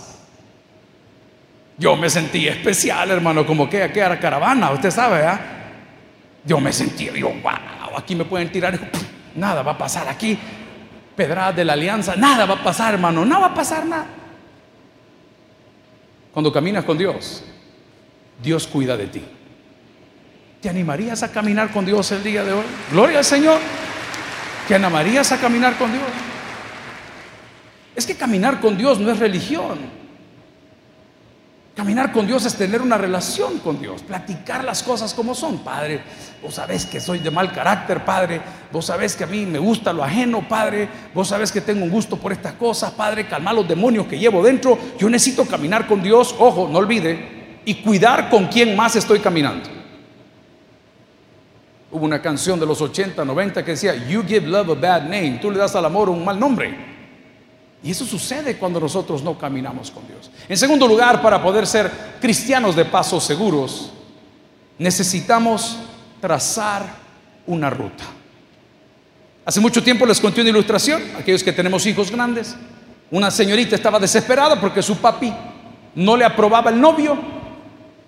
Yo 1.77 1.95
me 1.95 2.09
sentí 2.09 2.47
especial, 2.47 3.11
hermano, 3.11 3.45
como 3.45 3.69
que 3.69 3.81
aquí 3.83 3.99
era 3.99 4.19
caravana, 4.19 4.71
usted 4.71 4.91
sabe, 4.91 5.25
¿ah? 5.25 5.39
Yo 6.45 6.59
me 6.59 6.71
sentí, 6.71 7.09
yo, 7.15 7.29
wow, 7.29 7.97
aquí 7.97 8.15
me 8.15 8.25
pueden 8.25 8.51
tirar. 8.51 8.79
Nada 9.35 9.63
va 9.63 9.71
a 9.71 9.77
pasar 9.77 10.07
aquí. 10.07 10.37
Pedradas 11.15 11.55
de 11.55 11.65
la 11.65 11.73
alianza, 11.73 12.15
nada 12.15 12.45
va 12.45 12.55
a 12.55 12.63
pasar, 12.63 12.93
hermano, 12.93 13.25
no 13.25 13.41
va 13.41 13.47
a 13.47 13.53
pasar 13.53 13.85
nada. 13.85 14.05
Cuando 16.31 16.51
caminas 16.51 16.83
con 16.83 16.97
Dios, 16.97 17.43
Dios 18.41 18.67
cuida 18.67 18.97
de 18.97 19.07
ti. 19.07 19.23
¿Te 20.63 20.69
animarías 20.69 21.21
a 21.23 21.27
caminar 21.29 21.71
con 21.71 21.85
Dios 21.85 22.09
el 22.13 22.23
día 22.23 22.41
de 22.45 22.53
hoy? 22.53 22.63
Gloria 22.89 23.17
al 23.17 23.25
Señor. 23.25 23.59
¿Te 24.65 24.73
animarías 24.73 25.29
a 25.33 25.37
caminar 25.37 25.77
con 25.77 25.91
Dios? 25.91 26.05
Es 27.93 28.05
que 28.05 28.15
caminar 28.15 28.61
con 28.61 28.77
Dios 28.77 28.97
no 28.97 29.11
es 29.11 29.19
religión. 29.19 29.77
Caminar 31.75 32.13
con 32.13 32.25
Dios 32.25 32.45
es 32.45 32.55
tener 32.55 32.81
una 32.81 32.97
relación 32.97 33.59
con 33.59 33.81
Dios, 33.81 34.03
platicar 34.03 34.63
las 34.63 34.81
cosas 34.83 35.13
como 35.13 35.35
son. 35.35 35.57
Padre, 35.65 36.01
vos 36.41 36.55
sabés 36.55 36.85
que 36.85 37.01
soy 37.01 37.19
de 37.19 37.29
mal 37.29 37.51
carácter, 37.51 38.05
Padre. 38.05 38.39
Vos 38.71 38.85
sabés 38.85 39.17
que 39.17 39.25
a 39.25 39.27
mí 39.27 39.45
me 39.45 39.59
gusta 39.59 39.91
lo 39.91 40.01
ajeno, 40.01 40.47
Padre. 40.47 40.87
Vos 41.13 41.27
sabés 41.27 41.51
que 41.51 41.59
tengo 41.59 41.83
un 41.83 41.91
gusto 41.91 42.15
por 42.15 42.31
estas 42.31 42.53
cosas, 42.53 42.91
Padre. 42.91 43.27
Calmar 43.27 43.53
los 43.53 43.67
demonios 43.67 44.07
que 44.07 44.17
llevo 44.17 44.41
dentro. 44.41 44.79
Yo 44.97 45.09
necesito 45.09 45.45
caminar 45.45 45.87
con 45.87 46.01
Dios, 46.01 46.33
ojo, 46.39 46.69
no 46.71 46.77
olvide, 46.77 47.59
y 47.65 47.75
cuidar 47.83 48.29
con 48.29 48.47
quién 48.47 48.77
más 48.77 48.95
estoy 48.95 49.19
caminando. 49.19 49.82
Hubo 51.93 52.05
una 52.05 52.19
canción 52.19 52.59
de 52.59 52.65
los 52.65 52.81
80, 52.81 53.23
90 53.23 53.63
que 53.63 53.71
decía, 53.71 53.93
You 53.95 54.23
give 54.27 54.47
love 54.47 54.71
a 54.71 54.73
bad 54.73 55.03
name, 55.03 55.37
tú 55.39 55.51
le 55.51 55.59
das 55.59 55.75
al 55.75 55.85
amor 55.85 56.09
un 56.09 56.25
mal 56.25 56.39
nombre. 56.39 56.75
Y 57.83 57.91
eso 57.91 58.03
sucede 58.03 58.57
cuando 58.57 58.79
nosotros 58.79 59.21
no 59.21 59.37
caminamos 59.37 59.91
con 59.91 60.07
Dios. 60.07 60.31
En 60.49 60.57
segundo 60.57 60.87
lugar, 60.87 61.21
para 61.21 61.43
poder 61.43 61.67
ser 61.67 61.91
cristianos 62.19 62.75
de 62.75 62.85
pasos 62.85 63.23
seguros, 63.23 63.91
necesitamos 64.79 65.77
trazar 66.19 66.83
una 67.45 67.69
ruta. 67.69 68.05
Hace 69.45 69.59
mucho 69.59 69.83
tiempo 69.83 70.07
les 70.07 70.19
conté 70.19 70.41
una 70.41 70.49
ilustración, 70.49 70.99
aquellos 71.15 71.43
que 71.43 71.53
tenemos 71.53 71.85
hijos 71.85 72.09
grandes. 72.09 72.55
Una 73.11 73.29
señorita 73.29 73.75
estaba 73.75 73.99
desesperada 73.99 74.59
porque 74.59 74.81
su 74.81 74.97
papi 74.97 75.31
no 75.93 76.17
le 76.17 76.25
aprobaba 76.25 76.71
el 76.71 76.81
novio 76.81 77.42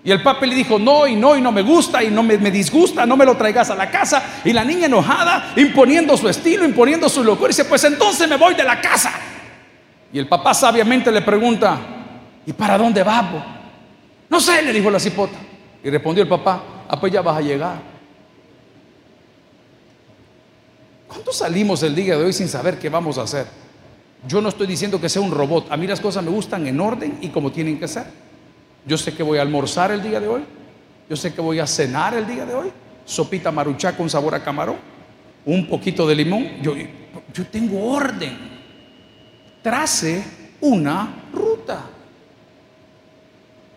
y 0.06 0.12
el 0.12 0.22
papi 0.22 0.46
le 0.46 0.54
dijo, 0.54 0.78
no, 0.78 1.04
y 1.08 1.16
no, 1.16 1.36
y 1.36 1.40
no 1.40 1.50
me 1.50 1.62
gusta, 1.62 2.00
y 2.00 2.12
no 2.12 2.22
me, 2.22 2.36
disgusta, 2.38 3.04
no 3.04 3.16
me 3.16 3.24
lo 3.24 3.36
traigas 3.36 3.70
a 3.70 3.74
la 3.74 3.90
casa. 3.90 4.22
Y 4.44 4.52
la 4.52 4.64
niña 4.64 4.86
enojada, 4.86 5.52
imponiendo 5.56 6.16
su 6.16 6.28
estilo, 6.28 6.64
imponiendo 6.64 7.08
su 7.08 7.24
locura, 7.24 7.48
dice, 7.48 7.64
pues 7.64 7.82
entonces 7.82 8.28
me 8.28 8.36
voy 8.36 8.54
de 8.54 8.62
la 8.62 8.80
casa. 8.80 9.10
Y 10.12 10.20
el 10.20 10.28
papá 10.28 10.54
sabiamente 10.54 11.10
le 11.10 11.22
pregunta, 11.22 11.80
¿y 12.46 12.52
para 12.52 12.78
dónde 12.78 13.02
vamos? 13.02 13.42
No 14.28 14.38
sé, 14.38 14.62
le 14.62 14.72
dijo 14.72 14.92
la 14.92 15.00
cipota. 15.00 15.38
Y 15.82 15.90
respondió 15.90 16.22
el 16.22 16.28
papá, 16.28 16.62
ah, 16.88 17.00
pues 17.00 17.12
ya 17.12 17.20
vas 17.20 17.38
a 17.38 17.40
llegar. 17.40 17.78
¿Cuánto 21.08 21.32
salimos 21.32 21.82
el 21.82 21.96
día 21.96 22.16
de 22.16 22.26
hoy 22.26 22.32
sin 22.32 22.46
saber 22.46 22.78
qué 22.78 22.88
vamos 22.88 23.18
a 23.18 23.22
hacer? 23.22 23.48
Yo 24.28 24.40
no 24.40 24.50
estoy 24.50 24.68
diciendo 24.68 25.00
que 25.00 25.08
sea 25.08 25.20
un 25.20 25.32
robot. 25.32 25.66
A 25.68 25.76
mí 25.76 25.88
las 25.88 26.00
cosas 26.00 26.22
me 26.22 26.30
gustan 26.30 26.64
en 26.64 26.78
orden 26.80 27.18
y 27.22 27.30
como 27.30 27.50
tienen 27.50 27.80
que 27.80 27.88
ser. 27.88 28.25
Yo 28.86 28.96
sé 28.96 29.12
que 29.14 29.22
voy 29.22 29.38
a 29.38 29.42
almorzar 29.42 29.90
el 29.90 30.02
día 30.02 30.20
de 30.20 30.28
hoy. 30.28 30.44
Yo 31.10 31.16
sé 31.16 31.34
que 31.34 31.40
voy 31.40 31.58
a 31.58 31.66
cenar 31.66 32.14
el 32.14 32.26
día 32.26 32.46
de 32.46 32.54
hoy. 32.54 32.72
Sopita 33.04 33.50
maruchá 33.50 33.96
con 33.96 34.08
sabor 34.08 34.34
a 34.34 34.42
camarón. 34.42 34.76
Un 35.44 35.66
poquito 35.66 36.06
de 36.06 36.14
limón. 36.14 36.62
Yo, 36.62 36.74
yo 37.34 37.46
tengo 37.46 37.84
orden. 37.84 38.36
Trace 39.62 40.24
una 40.60 41.24
ruta. 41.32 41.90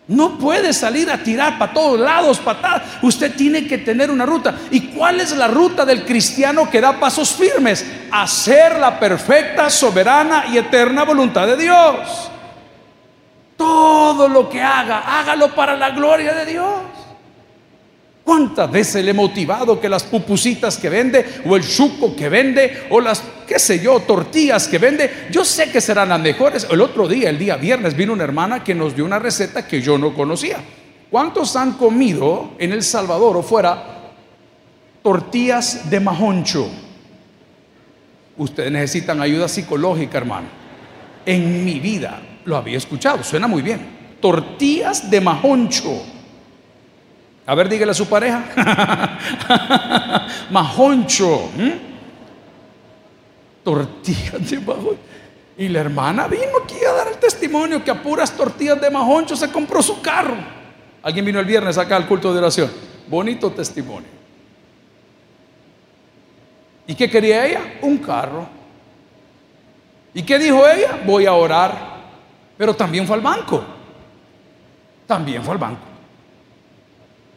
No 0.06 0.38
puede 0.38 0.72
salir 0.72 1.08
a 1.08 1.22
tirar 1.22 1.56
para 1.56 1.72
todos 1.72 2.00
lados, 2.00 2.38
patadas. 2.40 2.82
Usted 3.02 3.34
tiene 3.36 3.66
que 3.66 3.78
tener 3.78 4.10
una 4.10 4.26
ruta. 4.26 4.56
¿Y 4.70 4.88
cuál 4.88 5.20
es 5.20 5.36
la 5.36 5.46
ruta 5.46 5.84
del 5.84 6.04
cristiano 6.04 6.68
que 6.68 6.80
da 6.80 6.98
pasos 6.98 7.30
firmes? 7.30 7.86
Hacer 8.10 8.78
la 8.80 8.98
perfecta, 8.98 9.70
soberana 9.70 10.46
y 10.52 10.58
eterna 10.58 11.04
voluntad 11.04 11.46
de 11.46 11.56
Dios. 11.56 12.30
Todo 13.60 14.26
lo 14.26 14.48
que 14.48 14.62
haga, 14.62 15.00
hágalo 15.00 15.54
para 15.54 15.76
la 15.76 15.90
gloria 15.90 16.32
de 16.32 16.46
Dios. 16.46 16.80
¿Cuántas 18.24 18.70
veces 18.70 19.04
le 19.04 19.10
he 19.10 19.14
motivado 19.14 19.78
que 19.78 19.86
las 19.86 20.02
pupusitas 20.02 20.78
que 20.78 20.88
vende, 20.88 21.42
o 21.44 21.56
el 21.56 21.68
chuco 21.68 22.16
que 22.16 22.30
vende, 22.30 22.84
o 22.88 23.02
las, 23.02 23.22
qué 23.46 23.58
sé 23.58 23.78
yo, 23.78 24.00
tortillas 24.00 24.66
que 24.66 24.78
vende, 24.78 25.28
yo 25.30 25.44
sé 25.44 25.70
que 25.70 25.82
serán 25.82 26.08
las 26.08 26.20
mejores? 26.20 26.66
El 26.70 26.80
otro 26.80 27.06
día, 27.06 27.28
el 27.28 27.38
día 27.38 27.56
viernes, 27.56 27.94
vino 27.94 28.14
una 28.14 28.24
hermana 28.24 28.64
que 28.64 28.74
nos 28.74 28.96
dio 28.96 29.04
una 29.04 29.18
receta 29.18 29.68
que 29.68 29.82
yo 29.82 29.98
no 29.98 30.14
conocía. 30.14 30.56
¿Cuántos 31.10 31.54
han 31.54 31.72
comido 31.72 32.52
en 32.58 32.72
El 32.72 32.82
Salvador 32.82 33.36
o 33.36 33.42
fuera 33.42 34.14
tortillas 35.02 35.90
de 35.90 36.00
majoncho? 36.00 36.66
Ustedes 38.38 38.72
necesitan 38.72 39.20
ayuda 39.20 39.48
psicológica, 39.48 40.16
hermano. 40.16 40.48
En 41.26 41.62
mi 41.62 41.78
vida 41.78 42.22
lo 42.44 42.56
había 42.56 42.78
escuchado, 42.78 43.22
suena 43.22 43.46
muy 43.46 43.62
bien. 43.62 43.98
Tortillas 44.20 45.10
de 45.10 45.20
majoncho. 45.20 46.02
A 47.46 47.54
ver, 47.54 47.68
dígale 47.68 47.90
a 47.90 47.94
su 47.94 48.06
pareja. 48.06 48.44
Majoncho. 50.50 51.50
Tortillas 53.64 54.50
de 54.50 54.60
majoncho. 54.60 54.98
Y 55.58 55.68
la 55.68 55.80
hermana 55.80 56.28
vino 56.28 56.52
aquí 56.62 56.76
a 56.88 56.92
dar 56.92 57.08
el 57.08 57.16
testimonio 57.16 57.82
que 57.82 57.90
a 57.90 58.00
puras 58.00 58.32
tortillas 58.32 58.80
de 58.80 58.88
majoncho 58.88 59.34
se 59.34 59.50
compró 59.50 59.82
su 59.82 60.00
carro. 60.00 60.36
Alguien 61.02 61.24
vino 61.24 61.40
el 61.40 61.46
viernes 61.46 61.76
acá 61.76 61.96
al 61.96 62.06
culto 62.06 62.32
de 62.32 62.38
oración. 62.38 62.70
Bonito 63.08 63.50
testimonio. 63.50 64.08
¿Y 66.86 66.94
qué 66.94 67.10
quería 67.10 67.46
ella? 67.46 67.60
Un 67.82 67.98
carro. 67.98 68.46
¿Y 70.14 70.22
qué 70.22 70.38
dijo 70.38 70.66
ella? 70.66 71.00
Voy 71.04 71.26
a 71.26 71.32
orar. 71.32 71.89
Pero 72.60 72.74
también 72.74 73.06
fue 73.06 73.16
al 73.16 73.22
banco. 73.22 73.64
También 75.06 75.42
fue 75.42 75.54
al 75.54 75.58
banco. 75.58 75.80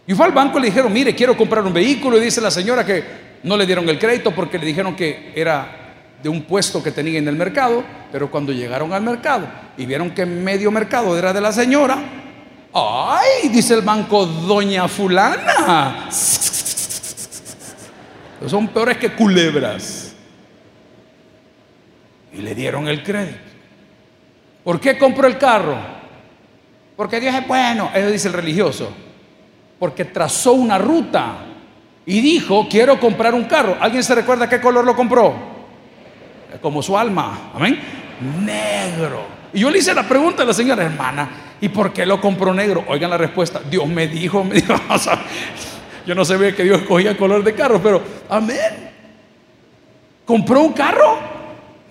Y 0.05 0.13
fue 0.13 0.25
al 0.25 0.33
banco 0.33 0.57
y 0.59 0.63
le 0.63 0.67
dijeron, 0.67 0.91
mire, 0.91 1.15
quiero 1.15 1.37
comprar 1.37 1.63
un 1.63 1.71
vehículo. 1.71 2.17
Y 2.17 2.19
dice 2.25 2.41
la 2.41 2.51
señora 2.51 2.85
que 2.85 3.05
no 3.43 3.55
le 3.55 3.65
dieron 3.65 3.87
el 3.87 3.97
crédito 3.97 4.31
porque 4.31 4.59
le 4.59 4.65
dijeron 4.65 4.97
que 4.97 5.31
era 5.33 5.93
de 6.21 6.27
un 6.27 6.41
puesto 6.41 6.83
que 6.83 6.91
tenía 6.91 7.19
en 7.19 7.27
el 7.29 7.37
mercado. 7.37 7.85
Pero 8.11 8.29
cuando 8.29 8.51
llegaron 8.51 8.91
al 8.91 9.01
mercado 9.01 9.47
y 9.77 9.85
vieron 9.85 10.11
que 10.11 10.25
medio 10.25 10.71
mercado 10.71 11.17
era 11.17 11.31
de 11.31 11.39
la 11.39 11.53
señora, 11.53 12.03
ay, 12.73 13.47
dice 13.47 13.75
el 13.75 13.81
banco, 13.81 14.25
doña 14.25 14.89
fulana. 14.89 16.09
Son 18.45 18.67
peores 18.67 18.97
que 18.97 19.13
culebras. 19.13 20.15
Y 22.33 22.41
le 22.41 22.53
dieron 22.53 22.89
el 22.89 23.01
crédito. 23.01 23.52
¿Por 24.63 24.79
qué 24.79 24.97
compró 24.97 25.27
el 25.27 25.37
carro? 25.37 25.75
Porque 26.95 27.19
Dios 27.19 27.35
es 27.35 27.47
bueno, 27.47 27.91
eso 27.93 28.09
dice 28.09 28.27
el 28.27 28.33
religioso. 28.33 28.91
Porque 29.79 30.05
trazó 30.05 30.53
una 30.53 30.77
ruta 30.77 31.37
y 32.05 32.21
dijo, 32.21 32.67
quiero 32.69 32.99
comprar 32.99 33.33
un 33.33 33.45
carro. 33.45 33.75
¿Alguien 33.79 34.03
se 34.03 34.15
recuerda 34.15 34.47
qué 34.47 34.61
color 34.61 34.85
lo 34.85 34.95
compró? 34.95 35.33
Como 36.61 36.81
su 36.81 36.97
alma. 36.97 37.51
Amén. 37.53 37.79
Negro. 38.41 39.25
Y 39.53 39.59
yo 39.59 39.69
le 39.69 39.79
hice 39.79 39.93
la 39.93 40.07
pregunta 40.07 40.43
a 40.43 40.45
la 40.45 40.53
señora 40.53 40.83
hermana, 40.83 41.29
¿y 41.59 41.69
por 41.69 41.91
qué 41.91 42.05
lo 42.05 42.21
compró 42.21 42.53
negro? 42.53 42.83
Oigan 42.87 43.09
la 43.09 43.17
respuesta. 43.17 43.61
Dios 43.69 43.87
me 43.87 44.07
dijo, 44.07 44.45
yo 46.05 46.15
no 46.15 46.23
sabía 46.23 46.55
que 46.55 46.63
Dios 46.63 46.81
escogía 46.81 47.17
color 47.17 47.43
de 47.43 47.53
carro, 47.53 47.81
pero 47.81 48.01
amén. 48.29 48.91
¿Compró 50.25 50.61
un 50.61 50.73
carro? 50.73 51.19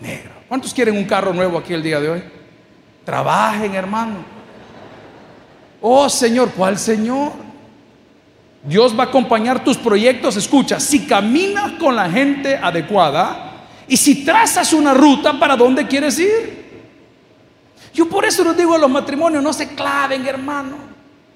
Negro. 0.01 0.31
¿Cuántos 0.49 0.73
quieren 0.73 0.97
un 0.97 1.05
carro 1.05 1.33
nuevo 1.33 1.59
aquí 1.59 1.75
el 1.75 1.83
día 1.83 2.01
de 2.01 2.09
hoy? 2.09 2.23
Trabajen, 3.05 3.75
hermano. 3.75 4.17
Oh 5.81 6.09
Señor, 6.09 6.53
¿cuál 6.53 6.79
Señor? 6.79 7.33
Dios 8.63 8.97
va 8.97 9.05
a 9.05 9.07
acompañar 9.09 9.65
tus 9.65 9.77
proyectos. 9.77 10.37
Escucha, 10.37 10.79
si 10.79 11.07
caminas 11.07 11.73
con 11.73 11.97
la 11.97 12.09
gente 12.09 12.57
adecuada 12.57 13.67
y 13.89 13.97
si 13.97 14.25
trazas 14.25 14.73
una 14.73 14.95
ruta 14.95 15.39
para 15.39 15.57
dónde 15.57 15.87
quieres 15.87 16.19
ir. 16.19 16.63
Yo 17.93 18.09
por 18.09 18.25
eso 18.25 18.45
les 18.45 18.57
digo 18.57 18.75
a 18.75 18.79
los 18.79 18.91
matrimonios, 18.91 19.43
no 19.43 19.53
se 19.53 19.75
claven, 19.75 20.27
hermano. 20.27 20.77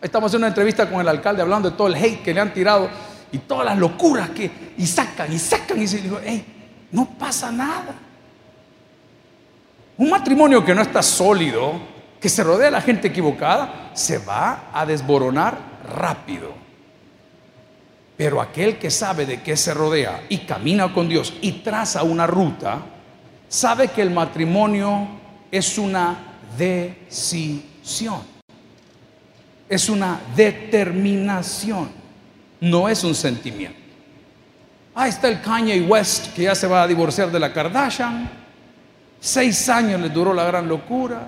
Estamos 0.01 0.33
en 0.33 0.39
una 0.39 0.49
entrevista 0.49 0.89
con 0.89 1.01
el 1.01 1.09
alcalde 1.09 1.43
hablando 1.43 1.71
de 1.71 1.77
todo 1.77 1.89
el 1.89 1.97
hate 1.97 2.23
que 2.23 2.33
le 2.33 2.41
han 2.41 2.55
tirado 2.55 2.89
y 3.33 3.39
todas 3.39 3.67
las 3.67 3.77
locuras 3.77 4.31
que 4.31 4.73
y 4.79 4.87
sacan 4.87 5.33
y 5.33 5.39
sacan 5.39 5.83
y 5.83 5.89
se 5.89 5.99
digo, 5.99 6.21
hey, 6.25 6.45
no 6.93 7.07
pasa 7.19 7.51
nada. 7.51 7.95
Un 9.99 10.11
matrimonio 10.11 10.65
que 10.65 10.75
no 10.75 10.83
está 10.83 11.03
sólido, 11.03 11.73
que 12.21 12.29
se 12.29 12.45
rodea 12.45 12.67
de 12.67 12.73
la 12.73 12.81
gente 12.83 13.09
equivocada, 13.09 13.91
se 13.95 14.19
va 14.19 14.71
a 14.73 14.85
desboronar 14.85 15.59
rápido. 15.97 16.53
Pero 18.17 18.41
aquel 18.41 18.79
que 18.79 18.91
sabe 18.91 19.27
de 19.27 19.43
qué 19.43 19.57
se 19.57 19.75
rodea 19.75 20.23
y 20.29 20.39
camina 20.39 20.93
con 20.93 21.09
Dios 21.09 21.35
y 21.41 21.53
traza 21.53 22.03
una 22.03 22.27
ruta, 22.27 22.81
sabe 23.49 23.89
que 23.89 24.03
el 24.03 24.11
matrimonio 24.11 25.09
es 25.51 25.79
una 25.79 26.17
decisión. 26.57 28.21
Es 29.69 29.89
una 29.89 30.21
determinación, 30.35 31.91
no 32.61 32.89
es 32.89 33.03
un 33.03 33.15
sentimiento. 33.15 33.79
Ahí 34.95 35.11
está 35.11 35.29
el 35.29 35.43
Kanye 35.43 35.83
West 35.83 36.35
que 36.35 36.45
ya 36.45 36.55
se 36.55 36.67
va 36.67 36.83
a 36.83 36.87
divorciar 36.87 37.31
de 37.31 37.41
la 37.41 37.53
Kardashian. 37.53 38.46
Seis 39.27 39.69
años 39.69 40.01
les 40.01 40.15
duró 40.15 40.33
la 40.33 40.45
gran 40.45 40.69
locura. 40.69 41.27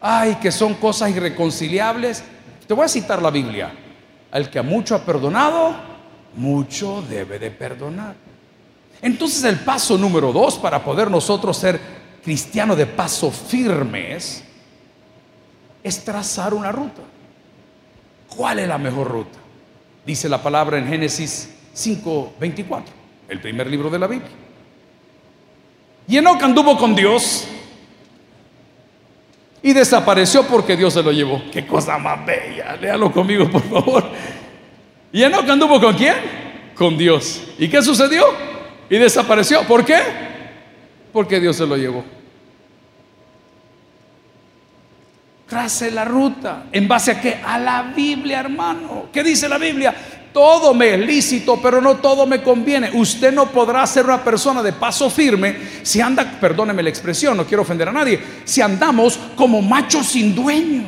Ay, 0.00 0.38
que 0.42 0.50
son 0.50 0.74
cosas 0.74 1.08
irreconciliables. 1.10 2.24
Te 2.66 2.74
voy 2.74 2.84
a 2.84 2.88
citar 2.88 3.22
la 3.22 3.30
Biblia. 3.30 3.72
Al 4.32 4.50
que 4.50 4.58
a 4.58 4.64
mucho 4.64 4.96
ha 4.96 5.04
perdonado, 5.04 5.72
mucho 6.34 7.00
debe 7.08 7.38
de 7.38 7.52
perdonar. 7.52 8.16
Entonces 9.00 9.44
el 9.44 9.60
paso 9.60 9.96
número 9.96 10.32
dos 10.32 10.58
para 10.58 10.82
poder 10.82 11.08
nosotros 11.12 11.56
ser 11.56 11.80
cristianos 12.24 12.76
de 12.76 12.86
paso 12.86 13.30
firmes 13.30 14.42
es 15.84 16.04
trazar 16.04 16.52
una 16.54 16.72
ruta. 16.72 17.02
¿Cuál 18.36 18.58
es 18.58 18.66
la 18.66 18.78
mejor 18.78 19.06
ruta? 19.06 19.38
Dice 20.04 20.28
la 20.28 20.42
palabra 20.42 20.76
en 20.76 20.88
Génesis 20.88 21.50
5:24, 21.72 22.82
el 23.28 23.40
primer 23.40 23.68
libro 23.68 23.90
de 23.90 23.98
la 24.00 24.08
Biblia. 24.08 24.49
Y 26.10 26.18
Enoch 26.18 26.42
anduvo 26.42 26.76
con 26.76 26.96
Dios 26.96 27.46
y 29.62 29.72
desapareció 29.72 30.42
porque 30.42 30.76
Dios 30.76 30.92
se 30.92 31.04
lo 31.04 31.12
llevó. 31.12 31.40
Qué 31.52 31.64
cosa 31.64 31.98
más 31.98 32.26
bella. 32.26 32.76
Léalo 32.80 33.12
conmigo, 33.12 33.48
por 33.48 33.62
favor. 33.62 34.10
Y 35.12 35.22
Enoch 35.22 35.48
anduvo 35.48 35.80
con 35.80 35.94
quién? 35.94 36.16
Con 36.74 36.98
Dios. 36.98 37.40
¿Y 37.60 37.68
qué 37.68 37.80
sucedió? 37.80 38.24
Y 38.90 38.98
desapareció. 38.98 39.62
¿Por 39.68 39.84
qué? 39.84 40.00
Porque 41.12 41.38
Dios 41.38 41.54
se 41.54 41.64
lo 41.64 41.76
llevó. 41.76 42.04
Trace 45.46 45.92
la 45.92 46.04
ruta. 46.04 46.64
¿En 46.72 46.88
base 46.88 47.12
a 47.12 47.20
qué? 47.20 47.38
A 47.44 47.56
la 47.56 47.82
Biblia, 47.82 48.40
hermano. 48.40 49.10
¿Qué 49.12 49.22
dice 49.22 49.48
la 49.48 49.58
Biblia? 49.58 49.94
Todo 50.32 50.74
me 50.74 50.94
es 50.94 51.00
lícito, 51.00 51.60
pero 51.60 51.80
no 51.80 51.96
todo 51.96 52.26
me 52.26 52.42
conviene. 52.42 52.90
Usted 52.92 53.32
no 53.32 53.50
podrá 53.50 53.86
ser 53.86 54.04
una 54.04 54.22
persona 54.22 54.62
de 54.62 54.72
paso 54.72 55.10
firme 55.10 55.56
si 55.82 56.00
anda, 56.00 56.38
perdóneme 56.40 56.82
la 56.82 56.90
expresión, 56.90 57.36
no 57.36 57.46
quiero 57.46 57.62
ofender 57.62 57.88
a 57.88 57.92
nadie, 57.92 58.20
si 58.44 58.60
andamos 58.60 59.18
como 59.36 59.60
machos 59.62 60.06
sin 60.06 60.34
dueño. 60.34 60.84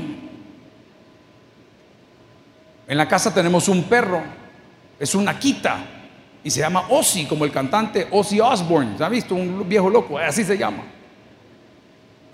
En 2.86 2.98
la 2.98 3.08
casa 3.08 3.32
tenemos 3.32 3.68
un 3.68 3.84
perro, 3.84 4.22
es 4.98 5.14
una 5.14 5.38
quita, 5.38 5.78
y 6.44 6.50
se 6.50 6.60
llama 6.60 6.86
Ozzy, 6.88 7.26
como 7.26 7.44
el 7.44 7.52
cantante 7.52 8.08
Ozzy 8.10 8.40
Osbourne. 8.40 8.98
¿Se 8.98 9.04
ha 9.04 9.08
visto? 9.08 9.34
Un 9.34 9.68
viejo 9.68 9.88
loco, 9.88 10.18
así 10.18 10.44
se 10.44 10.58
llama. 10.58 10.82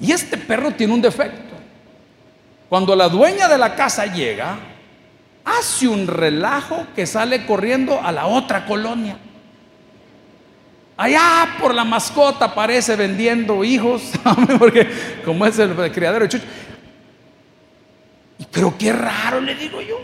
Y 0.01 0.13
este 0.13 0.37
perro 0.37 0.71
tiene 0.73 0.95
un 0.95 1.03
defecto. 1.03 1.57
Cuando 2.69 2.95
la 2.95 3.09
dueña 3.09 3.49
de 3.49 3.59
la 3.59 3.75
casa 3.75 4.07
llega, 4.07 4.59
hace 5.57 5.89
un 5.89 6.07
relajo 6.07 6.87
que 6.95 7.07
sale 7.07 7.47
corriendo 7.47 8.01
a 8.03 8.13
la 8.13 8.27
otra 8.27 8.67
colonia. 8.67 9.17
Allá 10.97 11.57
por 11.61 11.75
la 11.75 11.85
mascota 11.85 12.47
aparece 12.47 12.97
vendiendo 12.97 13.63
hijos, 13.63 14.11
porque 14.59 14.89
como 15.25 15.47
es 15.47 15.59
el 15.59 15.75
criadero 15.93 16.25
de 16.25 16.29
chucho. 16.29 16.45
Pero 18.51 18.77
qué 18.77 18.93
raro, 18.93 19.41
le 19.41 19.55
digo 19.55 19.81
yo, 19.81 19.99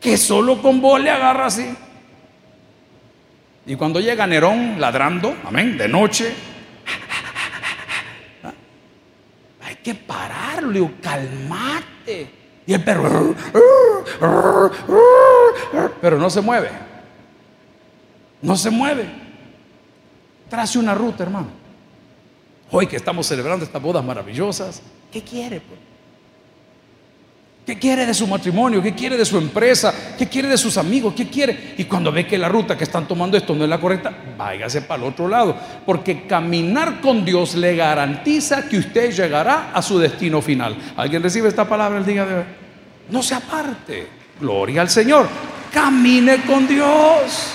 que 0.00 0.16
solo 0.16 0.60
con 0.60 0.80
vos 0.80 1.00
le 1.00 1.10
agarra 1.10 1.46
así. 1.46 1.74
Y 3.66 3.76
cuando 3.76 4.00
llega 4.00 4.26
Nerón 4.26 4.80
ladrando, 4.80 5.36
amén, 5.44 5.78
de 5.78 5.88
noche, 5.88 6.34
hay 9.62 9.76
que 9.76 9.94
pararlo, 9.94 10.72
digo, 10.72 10.92
calmate. 11.00 12.43
Y 12.66 12.72
el 12.72 12.82
perro, 12.82 13.34
pero 16.00 16.18
no 16.18 16.30
se 16.30 16.40
mueve. 16.40 16.70
No 18.40 18.56
se 18.56 18.70
mueve. 18.70 19.06
Trace 20.48 20.78
una 20.78 20.94
ruta, 20.94 21.24
hermano. 21.24 21.48
Hoy 22.70 22.86
que 22.86 22.96
estamos 22.96 23.26
celebrando 23.26 23.64
estas 23.64 23.80
bodas 23.80 24.04
maravillosas, 24.04 24.82
¿qué 25.12 25.22
quiere? 25.22 25.60
Pues? 25.60 25.78
¿Qué 27.66 27.78
quiere 27.78 28.04
de 28.04 28.12
su 28.12 28.26
matrimonio? 28.26 28.82
¿Qué 28.82 28.94
quiere 28.94 29.16
de 29.16 29.24
su 29.24 29.38
empresa? 29.38 29.94
¿Qué 30.18 30.28
quiere 30.28 30.48
de 30.48 30.58
sus 30.58 30.76
amigos? 30.76 31.14
¿Qué 31.14 31.28
quiere? 31.28 31.74
Y 31.78 31.84
cuando 31.84 32.12
ve 32.12 32.26
que 32.26 32.36
la 32.36 32.48
ruta 32.48 32.76
que 32.76 32.84
están 32.84 33.08
tomando 33.08 33.38
esto 33.38 33.54
no 33.54 33.64
es 33.64 33.70
la 33.70 33.80
correcta, 33.80 34.12
váyase 34.36 34.82
para 34.82 35.02
el 35.02 35.08
otro 35.08 35.28
lado. 35.28 35.56
Porque 35.86 36.26
caminar 36.26 37.00
con 37.00 37.24
Dios 37.24 37.54
le 37.54 37.74
garantiza 37.74 38.68
que 38.68 38.76
usted 38.76 39.12
llegará 39.12 39.70
a 39.72 39.80
su 39.80 39.98
destino 39.98 40.42
final. 40.42 40.76
¿Alguien 40.94 41.22
recibe 41.22 41.48
esta 41.48 41.66
palabra 41.66 41.98
el 41.98 42.04
día 42.04 42.26
de 42.26 42.34
hoy? 42.34 42.44
No 43.08 43.22
se 43.22 43.34
aparte. 43.34 44.08
Gloria 44.38 44.82
al 44.82 44.90
Señor. 44.90 45.26
Camine 45.72 46.42
con 46.42 46.68
Dios. 46.68 47.52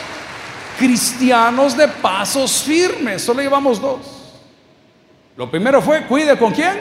Cristianos 0.80 1.78
de 1.78 1.88
pasos 1.88 2.63
firmes. 2.63 3.22
Solo 3.22 3.41
llevamos 3.41 3.80
dos. 3.80 4.00
Lo 5.38 5.52
primero 5.52 5.84
fue, 5.84 6.08
cuide 6.08 6.36
con 6.36 6.52
quién 6.52 6.74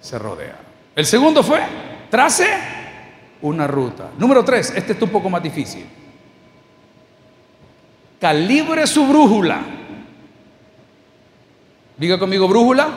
se 0.00 0.18
rodea. 0.18 0.58
El 0.96 1.06
segundo 1.06 1.42
fue, 1.42 1.60
trace 2.10 2.46
una 3.42 3.66
ruta. 3.66 4.10
Número 4.18 4.44
tres, 4.44 4.72
este 4.74 4.92
es 4.92 5.02
un 5.02 5.10
poco 5.10 5.30
más 5.30 5.42
difícil. 5.42 5.86
Calibre 8.20 8.86
su 8.86 9.06
brújula. 9.06 9.62
Diga 11.96 12.18
conmigo 12.18 12.46
brújula. 12.46 12.88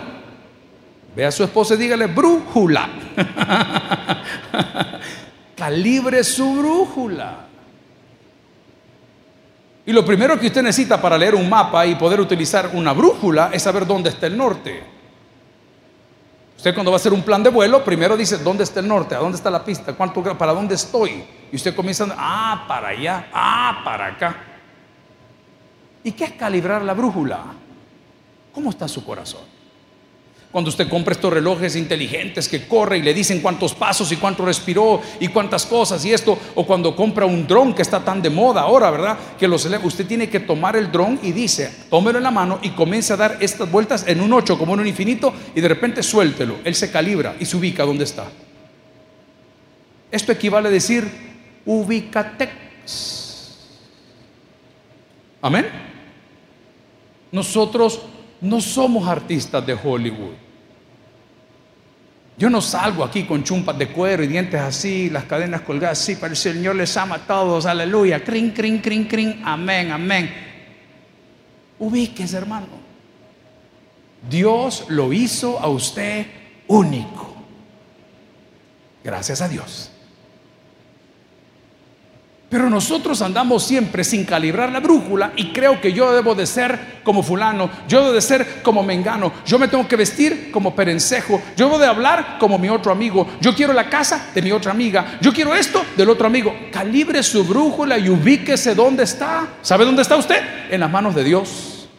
Ve 1.16 1.26
a 1.26 1.32
su 1.32 1.44
esposa 1.44 1.76
y 1.76 1.78
dígale 1.78 2.08
brújula. 2.08 2.90
Calibre 5.56 6.24
su 6.24 6.56
brújula. 6.56 7.46
Y 9.86 9.92
lo 9.92 10.06
primero 10.06 10.40
que 10.40 10.48
usted 10.48 10.64
necesita 10.64 11.02
para 11.02 11.18
leer 11.18 11.36
un 11.36 11.50
mapa 11.50 11.86
y 11.86 11.96
poder 11.96 12.20
utilizar 12.20 12.72
una 12.74 12.94
brújula 12.94 13.50
es 13.54 13.62
saber 13.62 13.86
dónde 13.86 14.10
está 14.10 14.28
el 14.28 14.38
norte. 14.38 14.93
Usted 16.64 16.76
cuando 16.76 16.92
va 16.92 16.96
a 16.96 17.00
hacer 17.02 17.12
un 17.12 17.24
plan 17.24 17.44
de 17.44 17.50
vuelo, 17.50 17.84
primero 17.84 18.16
dice, 18.16 18.38
¿dónde 18.38 18.64
está 18.64 18.80
el 18.80 18.88
norte? 18.88 19.14
¿A 19.16 19.18
dónde 19.18 19.36
está 19.36 19.52
la 19.52 19.66
pista? 19.66 19.92
¿Cuánto, 19.92 20.24
¿Para 20.38 20.54
dónde 20.54 20.76
estoy? 20.76 21.22
Y 21.52 21.58
usted 21.58 21.76
comienza, 21.76 22.08
ah, 22.18 22.64
para 22.70 22.88
allá, 22.88 23.28
ah, 23.34 23.82
para 23.84 24.06
acá. 24.06 24.38
¿Y 26.06 26.14
qué 26.14 26.24
es 26.24 26.32
calibrar 26.32 26.82
la 26.82 26.94
brújula? 26.94 27.44
¿Cómo 28.54 28.70
está 28.70 28.88
su 28.88 29.04
corazón? 29.04 29.42
Cuando 30.54 30.70
usted 30.70 30.88
compra 30.88 31.14
estos 31.14 31.34
relojes 31.34 31.76
inteligentes 31.76 32.48
que 32.48 32.68
corre 32.68 33.00
y 33.00 33.02
le 33.02 33.12
dicen 33.12 33.42
cuántos 33.42 33.74
pasos 33.74 34.12
y 34.12 34.18
cuánto 34.18 34.46
respiró 34.46 35.02
y 35.20 35.30
cuántas 35.30 35.66
cosas 35.66 36.06
y 36.06 36.14
esto, 36.14 36.38
o 36.54 36.64
cuando 36.64 36.96
compra 36.96 37.26
un 37.26 37.48
dron 37.48 37.74
que 37.74 37.82
está 37.82 38.06
tan 38.06 38.22
de 38.22 38.30
moda 38.30 38.62
ahora, 38.62 38.92
¿verdad? 38.92 39.18
Que 39.40 39.48
los 39.48 39.66
usted 39.66 40.06
tiene 40.06 40.30
que 40.30 40.40
tomar 40.40 40.76
el 40.76 40.92
dron 40.92 41.20
y 41.24 41.32
dice, 41.32 41.74
tómelo 41.90 42.20
en 42.20 42.24
la 42.24 42.30
mano 42.30 42.60
y 42.62 42.70
comience 42.70 43.14
a 43.14 43.18
dar 43.18 43.38
estas 43.40 43.72
vueltas 43.72 44.06
en 44.08 44.22
un 44.22 44.32
8 44.32 44.60
como 44.60 44.76
en 44.76 44.82
un 44.82 44.88
infinito 44.88 45.34
y 45.56 45.60
de 45.60 45.68
repente 45.68 46.04
suéltelo. 46.04 46.58
Él 46.64 46.76
se 46.76 46.92
calibra 46.92 47.36
y 47.40 47.46
se 47.46 47.58
ubica 47.58 47.84
donde 47.84 48.04
está. 48.04 48.28
Esto 50.12 50.32
equivale 50.32 50.68
a 50.68 50.72
decir, 50.72 51.10
ubícate. 51.66 52.52
Amén. 55.42 55.66
Nosotros 57.32 58.02
no 58.40 58.62
somos 58.62 59.08
artistas 59.08 59.66
de 59.66 59.74
Hollywood. 59.74 60.43
Yo 62.38 62.50
no 62.50 62.62
salgo 62.62 63.04
aquí 63.04 63.26
con 63.26 63.44
chumpas 63.44 63.78
de 63.78 63.90
cuero 63.90 64.24
y 64.24 64.28
dientes 64.28 64.60
así, 64.60 65.10
las 65.10 65.26
cadenas 65.26 65.62
colgadas 65.62 66.02
así, 66.02 66.16
pero 66.16 66.32
el 66.32 66.38
Señor 66.38 66.76
les 66.76 66.98
ama 66.98 67.16
a 67.16 67.20
todos, 67.20 67.66
aleluya, 67.66 68.24
crin, 68.24 68.52
crin, 68.52 68.80
crin, 68.80 69.06
crin, 69.06 69.42
amén, 69.46 69.92
amén. 69.92 70.34
Ubíquese, 71.78 72.38
hermano. 72.38 72.68
Dios 74.30 74.86
lo 74.90 75.14
hizo 75.14 75.60
a 75.60 75.68
usted 75.68 76.26
único. 76.68 77.36
Gracias 79.04 79.42
a 79.42 79.48
Dios. 79.48 79.93
Pero 82.54 82.70
nosotros 82.70 83.20
andamos 83.24 83.66
siempre 83.66 84.04
sin 84.04 84.26
calibrar 84.26 84.72
la 84.72 84.80
brújula 84.80 85.34
y 85.36 85.52
creo 85.52 85.82
que 85.82 85.92
yo 85.92 86.14
debo 86.14 86.36
de 86.36 86.46
ser 86.46 87.00
como 87.04 87.24
fulano, 87.24 87.68
yo 87.88 88.02
debo 88.02 88.14
de 88.14 88.22
ser 88.22 88.62
como 88.62 88.84
mengano, 88.84 89.34
yo 89.44 89.58
me 89.58 89.68
tengo 89.68 89.88
que 89.88 89.96
vestir 89.96 90.52
como 90.52 90.76
perencejo, 90.76 91.42
yo 91.58 91.66
debo 91.66 91.80
de 91.80 91.88
hablar 91.88 92.38
como 92.40 92.60
mi 92.60 92.70
otro 92.70 92.92
amigo, 92.92 93.28
yo 93.42 93.56
quiero 93.56 93.74
la 93.74 93.90
casa 93.90 94.30
de 94.36 94.44
mi 94.44 94.52
otra 94.52 94.70
amiga, 94.70 95.18
yo 95.20 95.34
quiero 95.34 95.56
esto 95.56 95.84
del 95.98 96.12
otro 96.12 96.28
amigo. 96.28 96.56
Calibre 96.72 97.24
su 97.24 97.44
brújula 97.44 97.98
y 97.98 98.08
ubíquese 98.08 98.76
dónde 98.76 99.06
está. 99.06 99.48
¿Sabe 99.64 99.84
dónde 99.84 100.04
está 100.04 100.16
usted? 100.16 100.70
En 100.70 100.80
las 100.80 100.92
manos 100.92 101.16
de 101.16 101.24
Dios. 101.24 101.90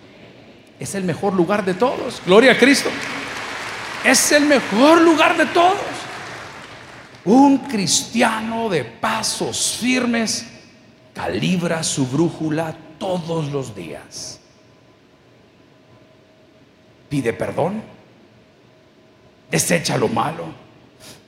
Es 0.78 0.94
el 0.94 1.02
mejor 1.02 1.34
lugar 1.34 1.64
de 1.64 1.74
todos. 1.74 2.22
Gloria 2.24 2.52
a 2.52 2.56
Cristo. 2.56 2.90
Es 4.04 4.30
el 4.30 4.46
mejor 4.46 5.00
lugar 5.00 5.36
de 5.36 5.46
todos. 5.46 5.93
Un 7.24 7.58
cristiano 7.58 8.68
de 8.68 8.84
pasos 8.84 9.78
firmes 9.80 10.46
calibra 11.14 11.82
su 11.82 12.06
brújula 12.06 12.76
todos 12.98 13.50
los 13.50 13.74
días. 13.74 14.40
Pide 17.08 17.32
perdón, 17.32 17.82
desecha 19.50 19.96
lo 19.96 20.08
malo. 20.08 20.46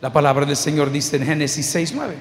La 0.01 0.13
palabra 0.13 0.45
del 0.45 0.57
Señor 0.57 0.91
dice 0.91 1.17
en 1.17 1.25
Génesis 1.27 1.75
6:9. 1.75 2.15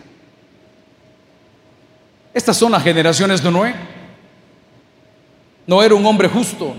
Estas 2.33 2.55
son 2.55 2.71
las 2.71 2.83
generaciones 2.83 3.41
de 3.41 3.51
Noé. 3.51 3.75
No 5.67 5.81
era 5.81 5.95
un 5.95 6.05
hombre 6.05 6.27
justo, 6.27 6.75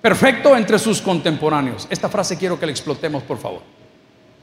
perfecto 0.00 0.56
entre 0.56 0.78
sus 0.78 1.02
contemporáneos. 1.02 1.86
Esta 1.90 2.08
frase 2.08 2.38
quiero 2.38 2.58
que 2.58 2.66
la 2.66 2.72
explotemos, 2.72 3.22
por 3.24 3.38
favor. 3.38 3.62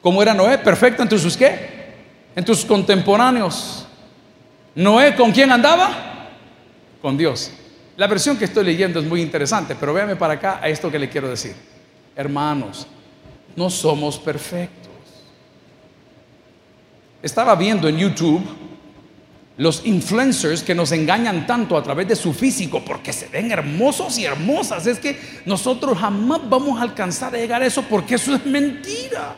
¿Cómo 0.02 0.22
era 0.22 0.34
Noé? 0.34 0.58
Perfecto 0.58 1.04
entre 1.04 1.20
sus 1.20 1.36
qué? 1.36 1.94
Entre 2.36 2.56
sus 2.56 2.66
contemporáneos. 2.66 3.86
Noé, 4.76 5.16
¿con 5.16 5.32
quién 5.32 5.52
andaba? 5.52 6.30
Con 7.02 7.18
Dios. 7.18 7.52
La 7.98 8.08
versión 8.08 8.38
que 8.38 8.46
estoy 8.46 8.64
leyendo 8.64 9.00
es 9.00 9.06
muy 9.06 9.22
interesante, 9.22 9.76
pero 9.78 9.94
véame 9.94 10.16
para 10.16 10.36
acá 10.36 10.60
a 10.62 10.70
esto 10.70 10.90
que 10.90 11.00
le 11.00 11.10
quiero 11.10 11.30
decir. 11.30 11.54
Hermanos, 12.16 12.88
no 13.56 13.70
somos 13.70 14.18
perfectos. 14.18 14.90
Estaba 17.22 17.56
viendo 17.56 17.90
en 17.90 17.98
YouTube 17.98 18.42
los 19.58 19.86
influencers 19.86 20.64
que 20.64 20.74
nos 20.74 20.94
engañan 20.94 21.46
tanto 21.46 21.76
a 21.76 21.84
través 21.84 22.08
de 22.08 22.16
su 22.16 22.34
físico 22.34 22.82
porque 22.86 23.12
se 23.12 23.28
ven 23.28 23.52
hermosos 23.52 24.18
y 24.18 24.24
hermosas. 24.24 24.88
Es 24.88 25.00
que 25.00 25.20
nosotros 25.46 25.98
jamás 25.98 26.40
vamos 26.50 26.80
a 26.80 26.84
alcanzar 26.84 27.36
a 27.36 27.38
llegar 27.38 27.62
a 27.62 27.66
eso 27.66 27.84
porque 27.84 28.16
eso 28.16 28.34
es 28.34 28.46
mentira. 28.46 29.36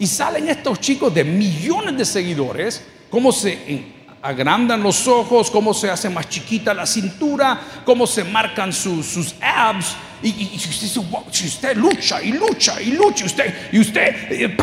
Y 0.00 0.06
salen 0.06 0.48
estos 0.48 0.80
chicos 0.80 1.14
de 1.14 1.22
millones 1.22 1.94
de 1.94 2.06
seguidores, 2.06 2.82
cómo 3.10 3.30
se 3.30 3.84
agrandan 4.22 4.82
los 4.82 5.06
ojos, 5.06 5.50
cómo 5.50 5.74
se 5.74 5.90
hace 5.90 6.08
más 6.08 6.26
chiquita 6.26 6.72
la 6.72 6.86
cintura, 6.86 7.60
cómo 7.84 8.06
se 8.06 8.24
marcan 8.24 8.72
sus, 8.72 9.34
abs. 9.42 9.94
Y, 10.22 10.58
si 10.58 11.44
usted 11.46 11.76
lucha 11.76 12.22
y 12.22 12.32
lucha 12.32 12.80
y 12.80 12.92
lucha, 12.92 13.26
usted, 13.26 13.54
y 13.72 13.78
usted 13.78 14.32
eh, 14.32 14.56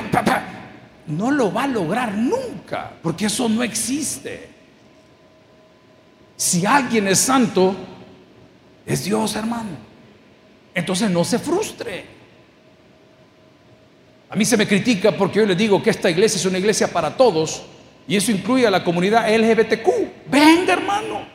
no 1.06 1.30
lo 1.30 1.54
va 1.54 1.66
a 1.66 1.68
lograr 1.68 2.16
nunca, 2.16 2.94
porque 3.04 3.28
eso 3.28 3.48
no 3.48 3.62
existe. 3.62 4.50
Si 6.36 6.66
alguien 6.66 7.08
es 7.10 7.20
santo, 7.20 7.76
es 8.88 9.04
Dios, 9.04 9.36
hermano. 9.36 9.78
Entonces 10.74 11.12
no 11.12 11.24
se 11.24 11.38
frustre. 11.38 12.17
A 14.30 14.36
mí 14.36 14.44
se 14.44 14.58
me 14.58 14.68
critica 14.68 15.12
porque 15.12 15.40
yo 15.40 15.46
le 15.46 15.56
digo 15.56 15.82
que 15.82 15.90
esta 15.90 16.10
iglesia 16.10 16.38
es 16.38 16.46
una 16.46 16.58
iglesia 16.58 16.92
para 16.92 17.16
todos 17.16 17.64
y 18.08 18.16
eso 18.16 18.32
incluye 18.32 18.68
a 18.68 18.72
la 18.72 18.84
comunidad 18.84 19.28
LGBTQ. 19.34 19.88
Venga, 20.30 20.74
hermano. 20.74 21.26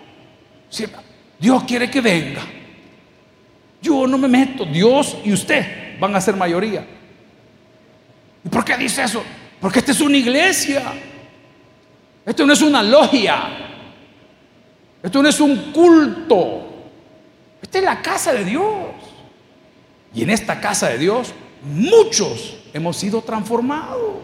Dios 1.39 1.65
quiere 1.65 1.91
que 1.91 2.01
venga. 2.01 2.43
Yo 3.81 4.07
no 4.07 4.19
me 4.19 4.29
meto. 4.29 4.65
Dios 4.65 5.17
y 5.25 5.33
usted 5.33 5.99
van 5.99 6.15
a 6.15 6.21
ser 6.21 6.37
mayoría. 6.37 6.87
¿Y 8.45 8.49
por 8.49 8.65
qué 8.65 8.77
dice 8.77 9.03
eso? 9.03 9.23
Porque 9.61 9.79
esta 9.79 9.93
es 9.93 10.01
una 10.01 10.17
iglesia. 10.17 10.83
Esto 12.25 12.47
no 12.47 12.53
es 12.53 12.63
una 12.63 12.83
logia. 12.83 13.43
Esto 15.03 15.23
no 15.23 15.29
es 15.29 15.41
un 15.41 15.73
culto. 15.73 16.69
Esta 17.61 17.79
es 17.79 17.85
la 17.85 18.03
casa 18.03 18.33
de 18.33 18.45
Dios. 18.45 18.87
Y 20.15 20.23
en 20.23 20.31
esta 20.31 20.61
casa 20.61 20.89
de 20.89 20.99
Dios 20.99 21.33
muchos 21.63 22.62
hemos 22.73 22.97
sido 22.97 23.23
transformados. 23.23 24.17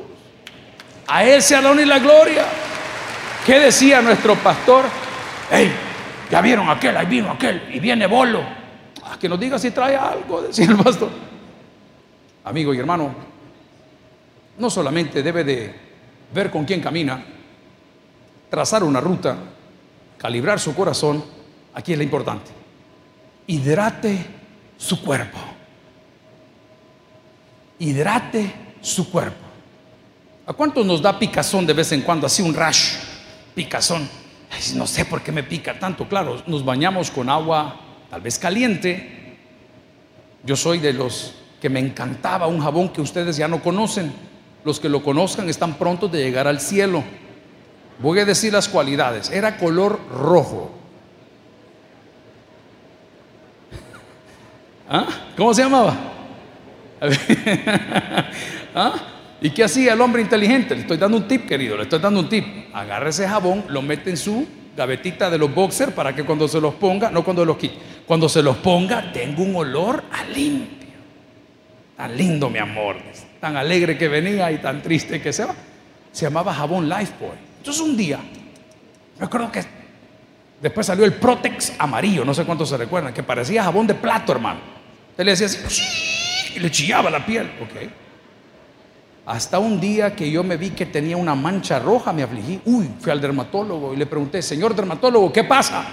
A 1.06 1.24
Él 1.24 1.42
se 1.42 1.60
la 1.60 1.80
y 1.80 1.84
la 1.84 1.98
gloria. 1.98 2.44
¿Qué 3.44 3.58
decía 3.58 4.02
nuestro 4.02 4.34
pastor? 4.36 4.84
Hey, 5.50 5.72
ya 6.30 6.40
vieron 6.40 6.68
aquel, 6.68 6.96
ahí 6.96 7.06
vino 7.06 7.30
aquel, 7.30 7.70
y 7.72 7.80
viene 7.80 8.06
Bolo. 8.06 8.42
Ah, 9.04 9.16
que 9.18 9.28
nos 9.28 9.40
diga 9.40 9.58
si 9.58 9.70
trae 9.70 9.96
algo, 9.96 10.42
decía 10.42 10.66
el 10.66 10.76
pastor. 10.76 11.08
Amigo 12.44 12.74
y 12.74 12.78
hermano, 12.78 13.14
no 14.58 14.70
solamente 14.70 15.22
debe 15.22 15.44
de 15.44 15.74
ver 16.34 16.50
con 16.50 16.64
quién 16.64 16.80
camina, 16.80 17.24
trazar 18.50 18.82
una 18.82 19.00
ruta, 19.00 19.36
calibrar 20.18 20.60
su 20.60 20.74
corazón, 20.74 21.24
aquí 21.74 21.92
es 21.92 21.98
lo 21.98 22.04
importante. 22.04 22.50
Hidrate 23.46 24.26
su 24.76 25.02
cuerpo 25.02 25.38
hidrate 27.78 28.52
su 28.80 29.10
cuerpo. 29.10 29.46
¿A 30.46 30.52
cuántos 30.52 30.84
nos 30.86 31.02
da 31.02 31.18
picazón 31.18 31.66
de 31.66 31.74
vez 31.74 31.92
en 31.92 32.02
cuando? 32.02 32.26
Así 32.26 32.42
un 32.42 32.54
rash, 32.54 32.94
picazón. 33.54 34.08
no 34.74 34.86
sé 34.86 35.04
por 35.04 35.22
qué 35.22 35.30
me 35.30 35.42
pica 35.42 35.78
tanto. 35.78 36.08
Claro, 36.08 36.42
nos 36.46 36.64
bañamos 36.64 37.10
con 37.10 37.28
agua 37.28 37.78
tal 38.10 38.20
vez 38.20 38.38
caliente. 38.38 39.36
Yo 40.42 40.56
soy 40.56 40.78
de 40.78 40.92
los 40.92 41.34
que 41.60 41.68
me 41.68 41.80
encantaba 41.80 42.46
un 42.46 42.60
jabón 42.60 42.88
que 42.88 43.00
ustedes 43.00 43.36
ya 43.36 43.46
no 43.46 43.62
conocen. 43.62 44.12
Los 44.64 44.80
que 44.80 44.88
lo 44.88 45.02
conozcan 45.02 45.48
están 45.48 45.74
prontos 45.74 46.10
de 46.10 46.22
llegar 46.22 46.46
al 46.48 46.60
cielo. 46.60 47.04
Voy 47.98 48.18
a 48.20 48.24
decir 48.24 48.52
las 48.52 48.68
cualidades. 48.68 49.30
Era 49.30 49.58
color 49.58 50.00
rojo. 50.10 50.70
¿Ah? 54.88 55.06
¿Cómo 55.36 55.52
se 55.52 55.62
llamaba? 55.62 56.07
¿Ah? 58.74 58.94
¿Y 59.40 59.50
qué 59.50 59.64
hacía 59.64 59.92
el 59.92 60.00
hombre 60.00 60.20
inteligente? 60.20 60.74
Le 60.74 60.80
estoy 60.82 60.96
dando 60.96 61.16
un 61.16 61.28
tip, 61.28 61.46
querido, 61.46 61.76
le 61.76 61.84
estoy 61.84 62.00
dando 62.00 62.20
un 62.20 62.28
tip. 62.28 62.44
Agarra 62.72 63.10
ese 63.10 63.28
jabón, 63.28 63.64
lo 63.68 63.82
mete 63.82 64.10
en 64.10 64.16
su 64.16 64.46
gavetita 64.76 65.28
de 65.30 65.38
los 65.38 65.52
boxers 65.54 65.92
para 65.92 66.14
que 66.14 66.24
cuando 66.24 66.46
se 66.48 66.60
los 66.60 66.74
ponga, 66.74 67.10
no 67.10 67.24
cuando 67.24 67.44
los 67.44 67.56
quite, 67.56 67.76
cuando 68.06 68.28
se 68.28 68.42
los 68.42 68.56
ponga, 68.58 69.12
tenga 69.12 69.42
un 69.42 69.54
olor 69.56 70.04
a 70.10 70.24
limpio. 70.24 70.88
Tan 71.96 72.16
lindo, 72.16 72.48
mi 72.48 72.58
amor, 72.58 72.96
tan 73.40 73.56
alegre 73.56 73.98
que 73.98 74.08
venía 74.08 74.50
y 74.52 74.58
tan 74.58 74.82
triste 74.82 75.20
que 75.20 75.32
se 75.32 75.44
va. 75.44 75.54
Se 76.12 76.26
llamaba 76.26 76.54
jabón 76.54 76.88
Lifebuoy. 76.88 77.36
Entonces 77.58 77.82
un 77.82 77.96
día, 77.96 78.20
me 79.18 79.26
acuerdo 79.26 79.50
que 79.50 79.64
después 80.62 80.86
salió 80.86 81.04
el 81.04 81.14
Protex 81.14 81.74
amarillo, 81.78 82.24
no 82.24 82.32
sé 82.34 82.44
cuántos 82.44 82.68
se 82.68 82.76
recuerdan, 82.76 83.12
que 83.12 83.24
parecía 83.24 83.64
jabón 83.64 83.86
de 83.86 83.94
plato, 83.94 84.32
hermano. 84.32 84.60
Él 85.16 85.26
le 85.26 85.32
decía 85.32 85.46
así, 85.46 86.07
le 86.56 86.70
chillaba 86.70 87.10
la 87.10 87.24
piel, 87.24 87.50
ok. 87.60 87.90
Hasta 89.26 89.58
un 89.58 89.78
día 89.78 90.16
que 90.16 90.30
yo 90.30 90.42
me 90.42 90.56
vi 90.56 90.70
que 90.70 90.86
tenía 90.86 91.16
una 91.16 91.34
mancha 91.34 91.78
roja, 91.78 92.14
me 92.14 92.22
afligí. 92.22 92.60
Uy, 92.64 92.88
fui 92.98 93.12
al 93.12 93.20
dermatólogo 93.20 93.92
y 93.92 93.96
le 93.98 94.06
pregunté, 94.06 94.40
señor 94.40 94.74
dermatólogo, 94.74 95.30
¿qué 95.30 95.44
pasa? 95.44 95.84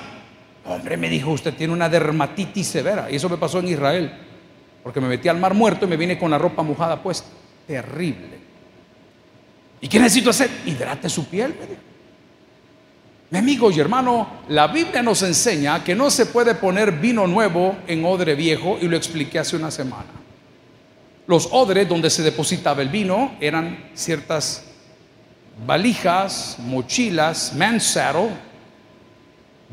Hombre, 0.65 0.95
me 0.95 1.09
dijo, 1.09 1.31
usted 1.31 1.53
tiene 1.53 1.73
una 1.73 1.89
dermatitis 1.89 2.65
severa. 2.65 3.11
Y 3.11 3.17
eso 3.17 3.27
me 3.27 3.35
pasó 3.35 3.59
en 3.59 3.67
Israel, 3.67 4.11
porque 4.81 5.01
me 5.01 5.09
metí 5.09 5.27
al 5.27 5.37
mar 5.37 5.53
muerto 5.53 5.85
y 5.85 5.89
me 5.89 5.97
vine 5.97 6.17
con 6.17 6.31
la 6.31 6.37
ropa 6.37 6.63
mojada 6.63 7.03
puesta. 7.03 7.27
Terrible. 7.67 8.39
¿Y 9.81 9.89
qué 9.89 9.99
necesito 9.99 10.29
hacer? 10.29 10.49
Hidrate 10.65 11.09
su 11.09 11.27
piel. 11.27 11.53
Mi 13.31 13.39
amigo 13.39 13.69
y 13.69 13.79
hermano, 13.79 14.29
la 14.47 14.67
Biblia 14.67 15.03
nos 15.03 15.21
enseña 15.23 15.83
que 15.83 15.93
no 15.93 16.09
se 16.09 16.27
puede 16.27 16.55
poner 16.55 16.93
vino 16.93 17.27
nuevo 17.27 17.75
en 17.85 18.05
odre 18.05 18.33
viejo 18.33 18.77
y 18.81 18.87
lo 18.87 18.95
expliqué 18.95 19.39
hace 19.39 19.57
una 19.57 19.71
semana. 19.71 20.24
Los 21.27 21.49
odres 21.51 21.89
donde 21.89 22.09
se 22.09 22.21
depositaba 22.21 22.81
el 22.81 22.89
vino 22.89 23.35
eran 23.39 23.89
ciertas 23.95 24.63
valijas, 25.65 26.57
mochilas, 26.59 27.53
mansaro 27.55 28.29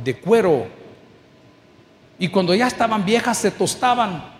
de 0.02 0.16
cuero. 0.16 0.66
Y 2.18 2.28
cuando 2.28 2.54
ya 2.54 2.68
estaban 2.68 3.04
viejas 3.04 3.36
se 3.36 3.50
tostaban. 3.50 4.32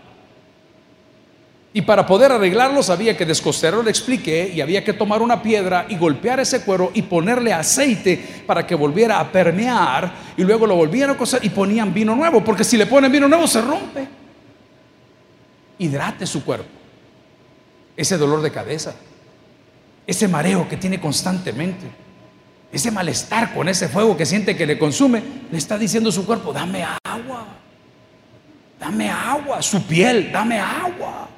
Y 1.75 1.83
para 1.83 2.07
poder 2.07 2.33
arreglarlos 2.33 2.88
había 2.90 3.16
que 3.16 3.27
descoserlo, 3.27 3.83
le 3.83 3.90
expliqué, 3.90 4.51
y 4.55 4.61
había 4.61 4.85
que 4.85 4.92
tomar 4.92 5.22
una 5.22 5.42
piedra 5.42 5.87
y 5.88 5.96
golpear 5.96 6.40
ese 6.40 6.62
cuero 6.62 6.90
y 6.94 7.03
ponerle 7.03 7.53
aceite 7.53 8.44
para 8.46 8.66
que 8.66 8.75
volviera 8.75 9.18
a 9.18 9.33
permear 9.33 10.12
y 10.37 10.42
luego 10.44 10.66
lo 10.66 10.77
volvían 10.77 11.11
a 11.11 11.16
coser 11.16 11.42
y 11.44 11.48
ponían 11.48 11.92
vino 11.92 12.14
nuevo, 12.14 12.44
porque 12.44 12.62
si 12.62 12.77
le 12.77 12.87
ponen 12.87 13.11
vino 13.11 13.27
nuevo 13.27 13.46
se 13.46 13.62
rompe. 13.62 14.07
Hidrate 15.79 16.27
su 16.27 16.44
cuerpo 16.44 16.82
ese 17.96 18.16
dolor 18.16 18.42
de 18.42 18.50
cabeza, 18.50 18.94
ese 20.07 20.28
mareo 20.28 20.68
que 20.68 20.76
tiene 20.76 21.00
constantemente, 21.00 21.87
ese 22.72 22.90
malestar 22.90 23.52
con 23.55 23.68
ese 23.68 23.88
fuego 23.88 24.16
que 24.16 24.26
siente 24.26 24.57
que 24.57 24.66
le 24.66 24.78
consume, 24.78 25.22
le 25.50 25.59
está 25.59 25.76
diciendo 25.76 26.11
su 26.11 26.24
cuerpo, 26.24 26.52
dame 26.52 26.85
agua, 27.05 27.46
dame 28.81 29.11
agua, 29.11 29.61
su 29.61 29.83
piel, 29.87 30.33
dame 30.33 30.59
agua, 30.59 31.28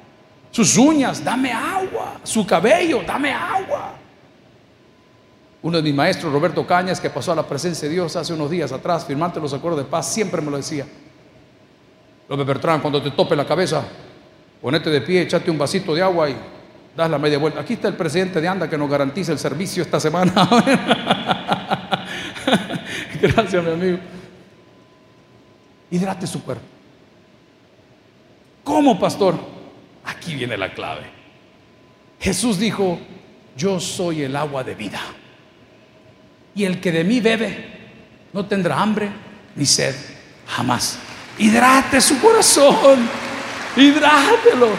sus 0.49 0.77
uñas, 0.77 1.23
dame 1.23 1.51
agua, 1.51 2.19
su 2.23 2.45
cabello, 2.45 3.03
dame 3.05 3.33
agua. 3.33 3.93
Uno 5.61 5.77
de 5.77 5.83
mis 5.83 5.95
maestros, 5.95 6.31
Roberto 6.31 6.65
Cañas, 6.65 7.01
que 7.01 7.09
pasó 7.09 7.31
a 7.31 7.35
la 7.35 7.47
presencia 7.47 7.87
de 7.87 7.95
Dios 7.95 8.15
hace 8.15 8.33
unos 8.33 8.49
días 8.51 8.71
atrás, 8.71 9.03
firmante 9.03 9.39
los 9.39 9.51
acuerdos 9.51 9.83
de 9.83 9.89
paz, 9.89 10.13
siempre 10.13 10.41
me 10.41 10.51
lo 10.51 10.57
decía. 10.57 10.85
López 12.29 12.45
Bertrán, 12.45 12.81
cuando 12.81 13.01
te 13.01 13.11
tope 13.11 13.35
la 13.35 13.45
cabeza, 13.45 13.83
ponete 14.61 14.89
de 14.89 15.01
pie, 15.01 15.21
echate 15.21 15.51
un 15.51 15.57
vasito 15.57 15.93
de 15.93 16.01
agua 16.01 16.29
y 16.29 16.35
das 16.95 17.09
la 17.09 17.17
media 17.17 17.37
vuelta. 17.37 17.59
Aquí 17.59 17.73
está 17.73 17.87
el 17.87 17.95
presidente 17.95 18.39
de 18.39 18.47
ANDA 18.47 18.69
que 18.69 18.77
nos 18.77 18.89
garantiza 18.89 19.31
el 19.31 19.39
servicio 19.39 19.83
esta 19.83 19.99
semana. 19.99 20.31
Gracias, 23.21 23.63
mi 23.63 23.71
amigo. 23.71 23.97
Hidrate 25.91 26.27
su 26.27 26.43
cuerpo. 26.43 26.63
¿Cómo, 28.63 28.99
pastor? 28.99 29.35
Aquí 30.03 30.35
viene 30.35 30.57
la 30.57 30.73
clave. 30.73 31.03
Jesús 32.19 32.57
dijo, 32.57 32.99
yo 33.55 33.79
soy 33.79 34.23
el 34.23 34.35
agua 34.35 34.63
de 34.63 34.75
vida. 34.75 34.99
Y 36.55 36.63
el 36.63 36.79
que 36.79 36.91
de 36.91 37.03
mí 37.03 37.19
bebe 37.19 37.75
no 38.33 38.45
tendrá 38.45 38.81
hambre 38.81 39.09
ni 39.55 39.65
sed 39.65 39.95
jamás. 40.47 40.97
Hidrate 41.37 41.99
su 42.01 42.19
corazón. 42.19 43.24
Hidrátelo 43.75 44.69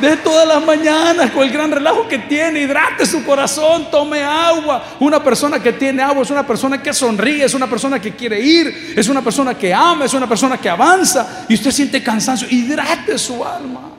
de 0.00 0.16
todas 0.18 0.46
las 0.46 0.64
mañanas 0.64 1.30
con 1.30 1.44
el 1.44 1.50
gran 1.50 1.70
relajo 1.70 2.08
que 2.08 2.18
tiene, 2.18 2.60
hidrate 2.60 3.06
su 3.06 3.24
corazón, 3.24 3.90
tome 3.90 4.22
agua. 4.22 4.96
Una 5.00 5.22
persona 5.22 5.60
que 5.60 5.72
tiene 5.72 6.02
agua 6.02 6.22
es 6.22 6.30
una 6.30 6.46
persona 6.46 6.82
que 6.82 6.92
sonríe, 6.92 7.44
es 7.44 7.54
una 7.54 7.68
persona 7.68 8.00
que 8.00 8.14
quiere 8.14 8.40
ir, 8.40 8.94
es 8.96 9.08
una 9.08 9.22
persona 9.22 9.56
que 9.56 9.72
ama, 9.72 10.04
es 10.04 10.14
una 10.14 10.28
persona 10.28 10.58
que 10.58 10.68
avanza 10.68 11.46
y 11.48 11.54
usted 11.54 11.70
siente 11.70 12.02
cansancio, 12.02 12.48
hidrate 12.50 13.18
su 13.18 13.44
alma. 13.44 13.92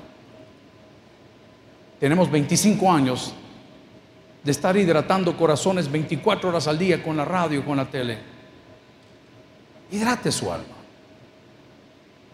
Tenemos 1.99 2.29
25 2.29 2.91
años 2.91 3.34
de 4.43 4.51
estar 4.51 4.75
hidratando 4.77 5.36
corazones 5.36 5.91
24 5.91 6.49
horas 6.49 6.67
al 6.67 6.77
día 6.77 7.01
con 7.01 7.17
la 7.17 7.25
radio, 7.25 7.65
con 7.65 7.77
la 7.77 7.86
tele. 7.86 8.19
Hidrate 9.91 10.31
su 10.31 10.51
alma. 10.51 10.75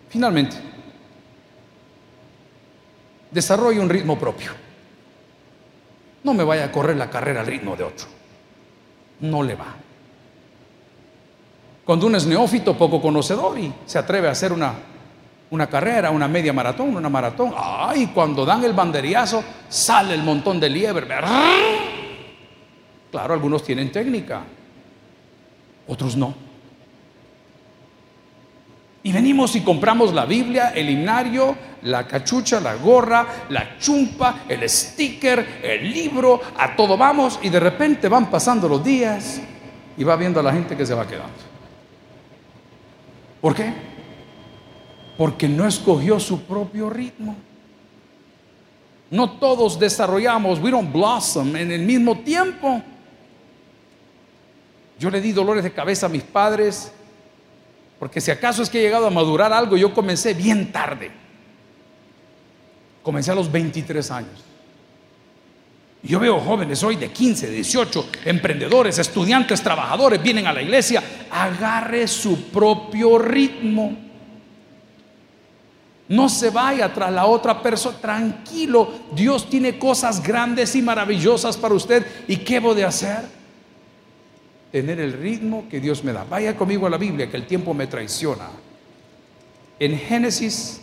Finalmente, 0.09 0.57
desarrolle 3.31 3.79
un 3.79 3.89
ritmo 3.89 4.19
propio. 4.19 4.51
No 6.23 6.33
me 6.33 6.43
vaya 6.43 6.65
a 6.65 6.71
correr 6.71 6.97
la 6.97 7.09
carrera 7.09 7.41
al 7.41 7.47
ritmo 7.47 7.75
de 7.75 7.83
otro. 7.83 8.07
No 9.21 9.41
le 9.41 9.55
va. 9.55 9.75
Cuando 11.85 12.05
uno 12.05 12.17
es 12.17 12.25
neófito, 12.27 12.77
poco 12.77 13.01
conocedor 13.01 13.57
y 13.57 13.73
se 13.85 13.97
atreve 13.97 14.27
a 14.27 14.31
hacer 14.31 14.53
una, 14.53 14.73
una 15.49 15.67
carrera, 15.67 16.11
una 16.11 16.27
media 16.27 16.53
maratón, 16.53 16.95
una 16.95 17.09
maratón, 17.09 17.53
ay, 17.57 18.11
cuando 18.13 18.45
dan 18.45 18.63
el 18.63 18.73
banderiazo, 18.73 19.43
sale 19.67 20.13
el 20.13 20.23
montón 20.23 20.59
de 20.59 20.69
liebre. 20.69 21.07
Claro, 23.09 23.33
algunos 23.33 23.63
tienen 23.63 23.91
técnica, 23.91 24.43
otros 25.87 26.15
no. 26.15 26.50
Y 29.03 29.11
venimos 29.11 29.55
y 29.55 29.61
compramos 29.61 30.13
la 30.13 30.25
Biblia, 30.25 30.73
el 30.75 30.89
himnario, 30.89 31.55
la 31.83 32.05
cachucha, 32.05 32.59
la 32.59 32.75
gorra, 32.75 33.25
la 33.49 33.79
chumpa, 33.79 34.43
el 34.47 34.69
sticker, 34.69 35.61
el 35.63 35.91
libro, 35.91 36.39
a 36.57 36.75
todo 36.75 36.97
vamos 36.97 37.39
y 37.41 37.49
de 37.49 37.59
repente 37.59 38.07
van 38.07 38.29
pasando 38.29 38.69
los 38.69 38.83
días 38.83 39.41
y 39.97 40.03
va 40.03 40.15
viendo 40.15 40.39
a 40.39 40.43
la 40.43 40.53
gente 40.53 40.77
que 40.77 40.85
se 40.85 40.93
va 40.93 41.07
quedando. 41.07 41.33
¿Por 43.41 43.55
qué? 43.55 43.73
Porque 45.17 45.49
no 45.49 45.67
escogió 45.67 46.19
su 46.19 46.43
propio 46.43 46.89
ritmo. 46.89 47.35
No 49.09 49.31
todos 49.31 49.79
desarrollamos, 49.79 50.59
we 50.59 50.69
don't 50.69 50.93
blossom 50.93 51.55
en 51.55 51.71
el 51.71 51.81
mismo 51.81 52.19
tiempo. 52.19 52.81
Yo 54.99 55.09
le 55.09 55.19
di 55.19 55.31
dolores 55.31 55.63
de 55.63 55.73
cabeza 55.73 56.05
a 56.05 56.09
mis 56.09 56.21
padres 56.21 56.93
porque 58.01 58.19
si 58.19 58.31
acaso 58.31 58.63
es 58.63 58.69
que 58.71 58.79
he 58.79 58.81
llegado 58.81 59.05
a 59.05 59.11
madurar 59.11 59.53
algo, 59.53 59.77
yo 59.77 59.93
comencé 59.93 60.33
bien 60.33 60.71
tarde. 60.71 61.11
Comencé 63.03 63.29
a 63.29 63.35
los 63.35 63.51
23 63.51 64.09
años. 64.09 64.43
Yo 66.01 66.19
veo 66.19 66.39
jóvenes 66.39 66.81
hoy 66.81 66.95
de 66.95 67.11
15, 67.11 67.51
18, 67.51 68.09
emprendedores, 68.25 68.97
estudiantes, 68.97 69.61
trabajadores, 69.61 70.19
vienen 70.19 70.47
a 70.47 70.53
la 70.53 70.63
iglesia. 70.63 71.03
Agarre 71.29 72.07
su 72.07 72.45
propio 72.45 73.19
ritmo. 73.19 73.95
No 76.07 76.27
se 76.27 76.49
vaya 76.49 76.91
tras 76.91 77.11
la 77.11 77.27
otra 77.27 77.61
persona. 77.61 77.99
Tranquilo, 77.99 78.91
Dios 79.13 79.47
tiene 79.47 79.77
cosas 79.77 80.23
grandes 80.23 80.75
y 80.75 80.81
maravillosas 80.81 81.55
para 81.55 81.75
usted. 81.75 82.03
¿Y 82.27 82.37
qué 82.37 82.59
voy 82.59 82.77
de 82.77 82.85
hacer? 82.85 83.40
Tener 84.71 84.99
el 84.99 85.13
ritmo 85.13 85.65
que 85.69 85.79
Dios 85.79 86.03
me 86.03 86.13
da. 86.13 86.23
Vaya 86.23 86.55
conmigo 86.55 86.87
a 86.87 86.89
la 86.89 86.97
Biblia, 86.97 87.29
que 87.29 87.37
el 87.37 87.45
tiempo 87.45 87.73
me 87.73 87.87
traiciona. 87.87 88.49
En 89.79 89.97
Génesis 89.97 90.81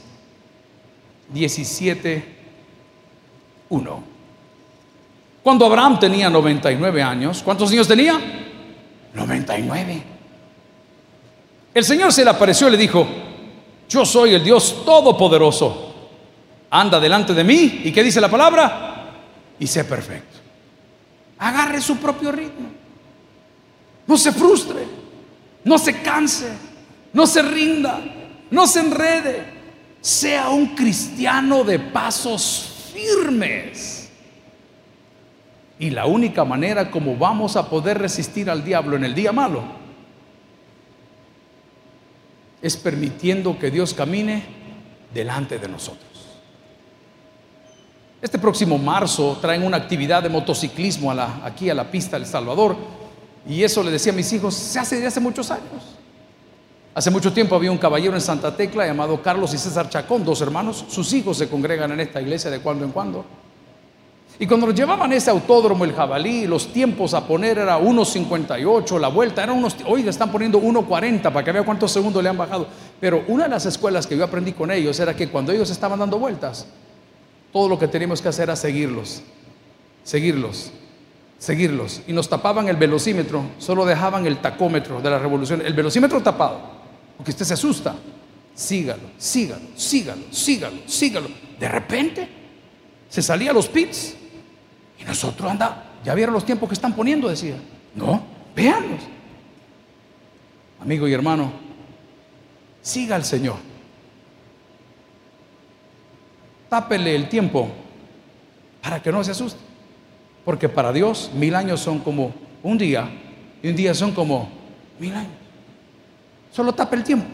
17, 1.32 2.24
1. 3.70 4.04
Cuando 5.42 5.66
Abraham 5.66 5.98
tenía 5.98 6.28
99 6.28 7.02
años, 7.02 7.42
¿cuántos 7.42 7.70
años 7.70 7.88
tenía? 7.88 8.20
99. 9.14 10.02
El 11.72 11.84
Señor 11.84 12.12
se 12.12 12.24
le 12.24 12.30
apareció 12.30 12.68
y 12.68 12.72
le 12.72 12.76
dijo, 12.76 13.06
yo 13.88 14.04
soy 14.04 14.34
el 14.34 14.44
Dios 14.44 14.84
Todopoderoso. 14.84 15.94
Anda 16.70 17.00
delante 17.00 17.32
de 17.32 17.44
mí. 17.44 17.82
¿Y 17.84 17.92
qué 17.92 18.02
dice 18.02 18.20
la 18.20 18.28
palabra? 18.28 19.14
Y 19.58 19.66
sé 19.66 19.84
perfecto. 19.84 20.38
Agarre 21.38 21.80
su 21.80 21.96
propio 21.96 22.30
ritmo. 22.32 22.68
No 24.08 24.16
se 24.16 24.32
frustre, 24.32 24.86
no 25.64 25.78
se 25.78 26.02
canse, 26.02 26.48
no 27.12 27.26
se 27.26 27.42
rinda, 27.42 28.00
no 28.50 28.66
se 28.66 28.80
enrede. 28.80 29.58
Sea 30.00 30.48
un 30.48 30.74
cristiano 30.74 31.62
de 31.62 31.78
pasos 31.78 32.90
firmes. 32.92 34.10
Y 35.78 35.90
la 35.90 36.06
única 36.06 36.44
manera 36.44 36.90
como 36.90 37.16
vamos 37.16 37.56
a 37.56 37.68
poder 37.68 37.98
resistir 37.98 38.50
al 38.50 38.64
diablo 38.64 38.96
en 38.96 39.04
el 39.04 39.14
día 39.14 39.30
malo 39.30 39.62
es 42.60 42.76
permitiendo 42.76 43.58
que 43.58 43.70
Dios 43.70 43.94
camine 43.94 44.42
delante 45.12 45.58
de 45.58 45.68
nosotros. 45.68 46.08
Este 48.20 48.38
próximo 48.38 48.78
marzo 48.78 49.38
traen 49.40 49.62
una 49.62 49.76
actividad 49.76 50.22
de 50.22 50.28
motociclismo 50.28 51.12
aquí 51.12 51.70
a 51.70 51.74
la 51.74 51.88
pista 51.88 52.18
del 52.18 52.26
Salvador. 52.26 52.76
Y 53.48 53.64
eso 53.64 53.82
le 53.82 53.90
decía 53.90 54.12
a 54.12 54.14
mis 54.14 54.30
hijos, 54.32 54.54
se 54.54 54.78
hace 54.78 55.00
de 55.00 55.06
hace 55.06 55.20
muchos 55.20 55.50
años. 55.50 55.96
Hace 56.94 57.10
mucho 57.10 57.32
tiempo 57.32 57.54
había 57.54 57.70
un 57.70 57.78
caballero 57.78 58.14
en 58.14 58.20
Santa 58.20 58.54
Tecla 58.54 58.86
llamado 58.86 59.22
Carlos 59.22 59.54
y 59.54 59.58
César 59.58 59.88
Chacón, 59.88 60.24
dos 60.24 60.40
hermanos. 60.42 60.84
Sus 60.88 61.12
hijos 61.12 61.38
se 61.38 61.48
congregan 61.48 61.92
en 61.92 62.00
esta 62.00 62.20
iglesia 62.20 62.50
de 62.50 62.60
cuando 62.60 62.84
en 62.84 62.90
cuando. 62.90 63.24
Y 64.40 64.46
cuando 64.46 64.66
nos 64.66 64.76
llevaban 64.76 65.12
ese 65.12 65.30
autódromo, 65.30 65.84
el 65.84 65.92
jabalí, 65.92 66.46
los 66.46 66.72
tiempos 66.72 67.14
a 67.14 67.26
poner 67.26 67.58
era 67.58 67.78
1.58, 67.78 69.00
la 69.00 69.08
vuelta 69.08 69.42
era 69.42 69.52
unos, 69.52 69.76
hoy 69.84 70.06
están 70.06 70.30
poniendo 70.30 70.60
1.40 70.60 71.22
para 71.22 71.44
que 71.44 71.50
vea 71.50 71.64
cuántos 71.64 71.90
segundos 71.90 72.22
le 72.22 72.28
han 72.28 72.36
bajado. 72.36 72.68
Pero 73.00 73.24
una 73.26 73.44
de 73.44 73.50
las 73.50 73.66
escuelas 73.66 74.06
que 74.06 74.16
yo 74.16 74.24
aprendí 74.24 74.52
con 74.52 74.70
ellos 74.70 74.98
era 75.00 75.16
que 75.16 75.28
cuando 75.28 75.50
ellos 75.50 75.70
estaban 75.70 75.98
dando 75.98 76.18
vueltas, 76.18 76.66
todo 77.52 77.68
lo 77.68 77.78
que 77.78 77.88
teníamos 77.88 78.22
que 78.22 78.28
hacer 78.28 78.44
era 78.44 78.54
seguirlos, 78.54 79.22
seguirlos, 80.04 80.70
seguirlos. 81.38 82.02
Y 82.06 82.12
nos 82.12 82.28
tapaban 82.28 82.68
el 82.68 82.76
velocímetro, 82.76 83.44
solo 83.58 83.86
dejaban 83.86 84.26
el 84.26 84.38
tacómetro 84.38 85.00
de 85.00 85.10
la 85.10 85.18
revolución, 85.18 85.62
el 85.64 85.72
velocímetro 85.72 86.20
tapado, 86.22 86.60
porque 87.16 87.30
usted 87.30 87.44
se 87.44 87.54
asusta. 87.54 87.96
Sígalo, 88.54 89.02
sígalo, 89.16 89.62
sígalo, 89.76 90.22
sígalo, 90.30 90.78
sígalo. 90.86 91.28
De 91.58 91.68
repente 91.68 92.28
se 93.08 93.22
salía 93.22 93.52
a 93.52 93.54
los 93.54 93.68
pits 93.68 94.16
y 95.00 95.04
nosotros 95.04 95.48
anda, 95.48 95.92
ya 96.04 96.14
vieron 96.14 96.34
los 96.34 96.44
tiempos 96.44 96.68
que 96.68 96.74
están 96.74 96.92
poniendo, 96.92 97.28
decía. 97.28 97.56
No, 97.94 98.22
véanlos. 98.54 99.00
Amigo 100.80 101.06
y 101.06 101.12
hermano, 101.12 101.52
siga 102.82 103.16
al 103.16 103.24
Señor. 103.24 103.56
Tápele 106.68 107.14
el 107.14 107.28
tiempo 107.28 107.68
para 108.82 109.00
que 109.00 109.10
no 109.10 109.22
se 109.22 109.30
asuste. 109.30 109.67
Porque 110.48 110.66
para 110.66 110.94
Dios 110.94 111.30
mil 111.34 111.54
años 111.54 111.78
son 111.78 111.98
como 111.98 112.32
un 112.62 112.78
día 112.78 113.06
y 113.62 113.68
un 113.68 113.76
día 113.76 113.92
son 113.92 114.12
como 114.12 114.48
mil 114.98 115.12
años. 115.12 115.34
Solo 116.50 116.72
tape 116.72 116.96
el 116.96 117.04
tiempo. 117.04 117.26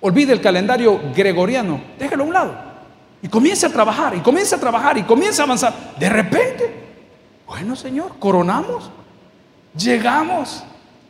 Olvide 0.00 0.32
el 0.32 0.40
calendario 0.40 1.00
gregoriano, 1.12 1.80
déjelo 1.98 2.22
a 2.22 2.26
un 2.28 2.32
lado. 2.32 2.54
Y 3.20 3.26
comience 3.26 3.66
a 3.66 3.68
trabajar, 3.68 4.14
y 4.14 4.20
comience 4.20 4.54
a 4.54 4.60
trabajar, 4.60 4.96
y 4.96 5.02
comience 5.02 5.40
a 5.42 5.44
avanzar. 5.44 5.74
De 5.98 6.08
repente, 6.08 6.72
bueno 7.48 7.74
Señor, 7.74 8.12
coronamos, 8.20 8.92
llegamos, 9.76 10.62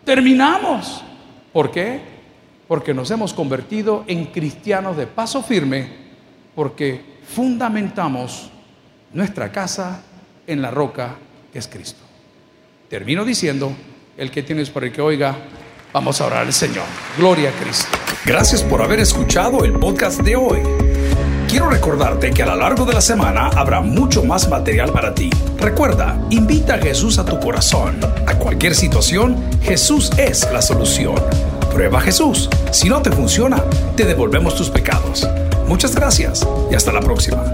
terminamos. 0.07 1.05
¿Por 1.53 1.71
qué? 1.71 2.01
Porque 2.67 2.95
nos 2.95 3.11
hemos 3.11 3.35
convertido 3.35 4.05
en 4.07 4.25
cristianos 4.25 4.97
de 4.97 5.07
paso 5.07 5.43
firme, 5.43 5.87
porque 6.55 7.19
fundamentamos 7.29 8.51
nuestra 9.12 9.53
casa 9.53 10.01
en 10.46 10.62
la 10.62 10.70
roca 10.70 11.16
que 11.52 11.59
es 11.59 11.68
Cristo. 11.68 12.00
Termino 12.88 13.24
diciendo, 13.24 13.72
el 14.16 14.30
que 14.30 14.42
tienes 14.42 14.70
por 14.70 14.85
el 14.85 14.92
que 14.92 15.00
oiga, 15.00 15.37
vamos 15.92 16.20
a 16.20 16.26
orar 16.26 16.46
al 16.46 16.52
Señor. 16.52 16.85
Gloria 17.18 17.50
a 17.50 17.52
Cristo. 17.52 17.96
Gracias 18.24 18.62
por 18.62 18.83
haber 18.83 19.00
escuchado 19.00 19.64
el 19.64 19.72
podcast 19.74 20.20
de 20.20 20.37
hoy. 20.37 20.61
Quiero 21.48 21.70
recordarte 21.70 22.33
que 22.33 22.42
a 22.42 22.46
lo 22.46 22.57
largo 22.57 22.85
de 22.85 22.94
la 22.94 23.00
semana 23.00 23.48
habrá 23.48 23.80
mucho 23.80 24.24
más 24.24 24.48
material 24.48 24.92
para 24.92 25.14
ti. 25.14 25.30
Recuerda, 25.59 26.20
invita 26.30 26.74
a 26.74 26.78
Jesús 26.78 27.18
a 27.18 27.24
tu 27.24 27.38
corazón. 27.38 28.00
A 28.26 28.35
cualquier 28.35 28.74
situación, 28.74 29.37
Jesús 29.62 30.11
es 30.18 30.50
la 30.52 30.61
solución. 30.61 31.14
Prueba 31.72 32.00
Jesús. 32.00 32.48
Si 32.72 32.88
no 32.88 33.02
te 33.02 33.12
funciona, 33.12 33.62
te 33.96 34.04
devolvemos 34.04 34.57
tus 34.57 34.70
pecados. 34.70 35.28
Muchas 35.68 35.94
gracias 35.94 36.46
y 36.70 36.74
hasta 36.74 36.92
la 36.92 37.00
próxima. 37.00 37.44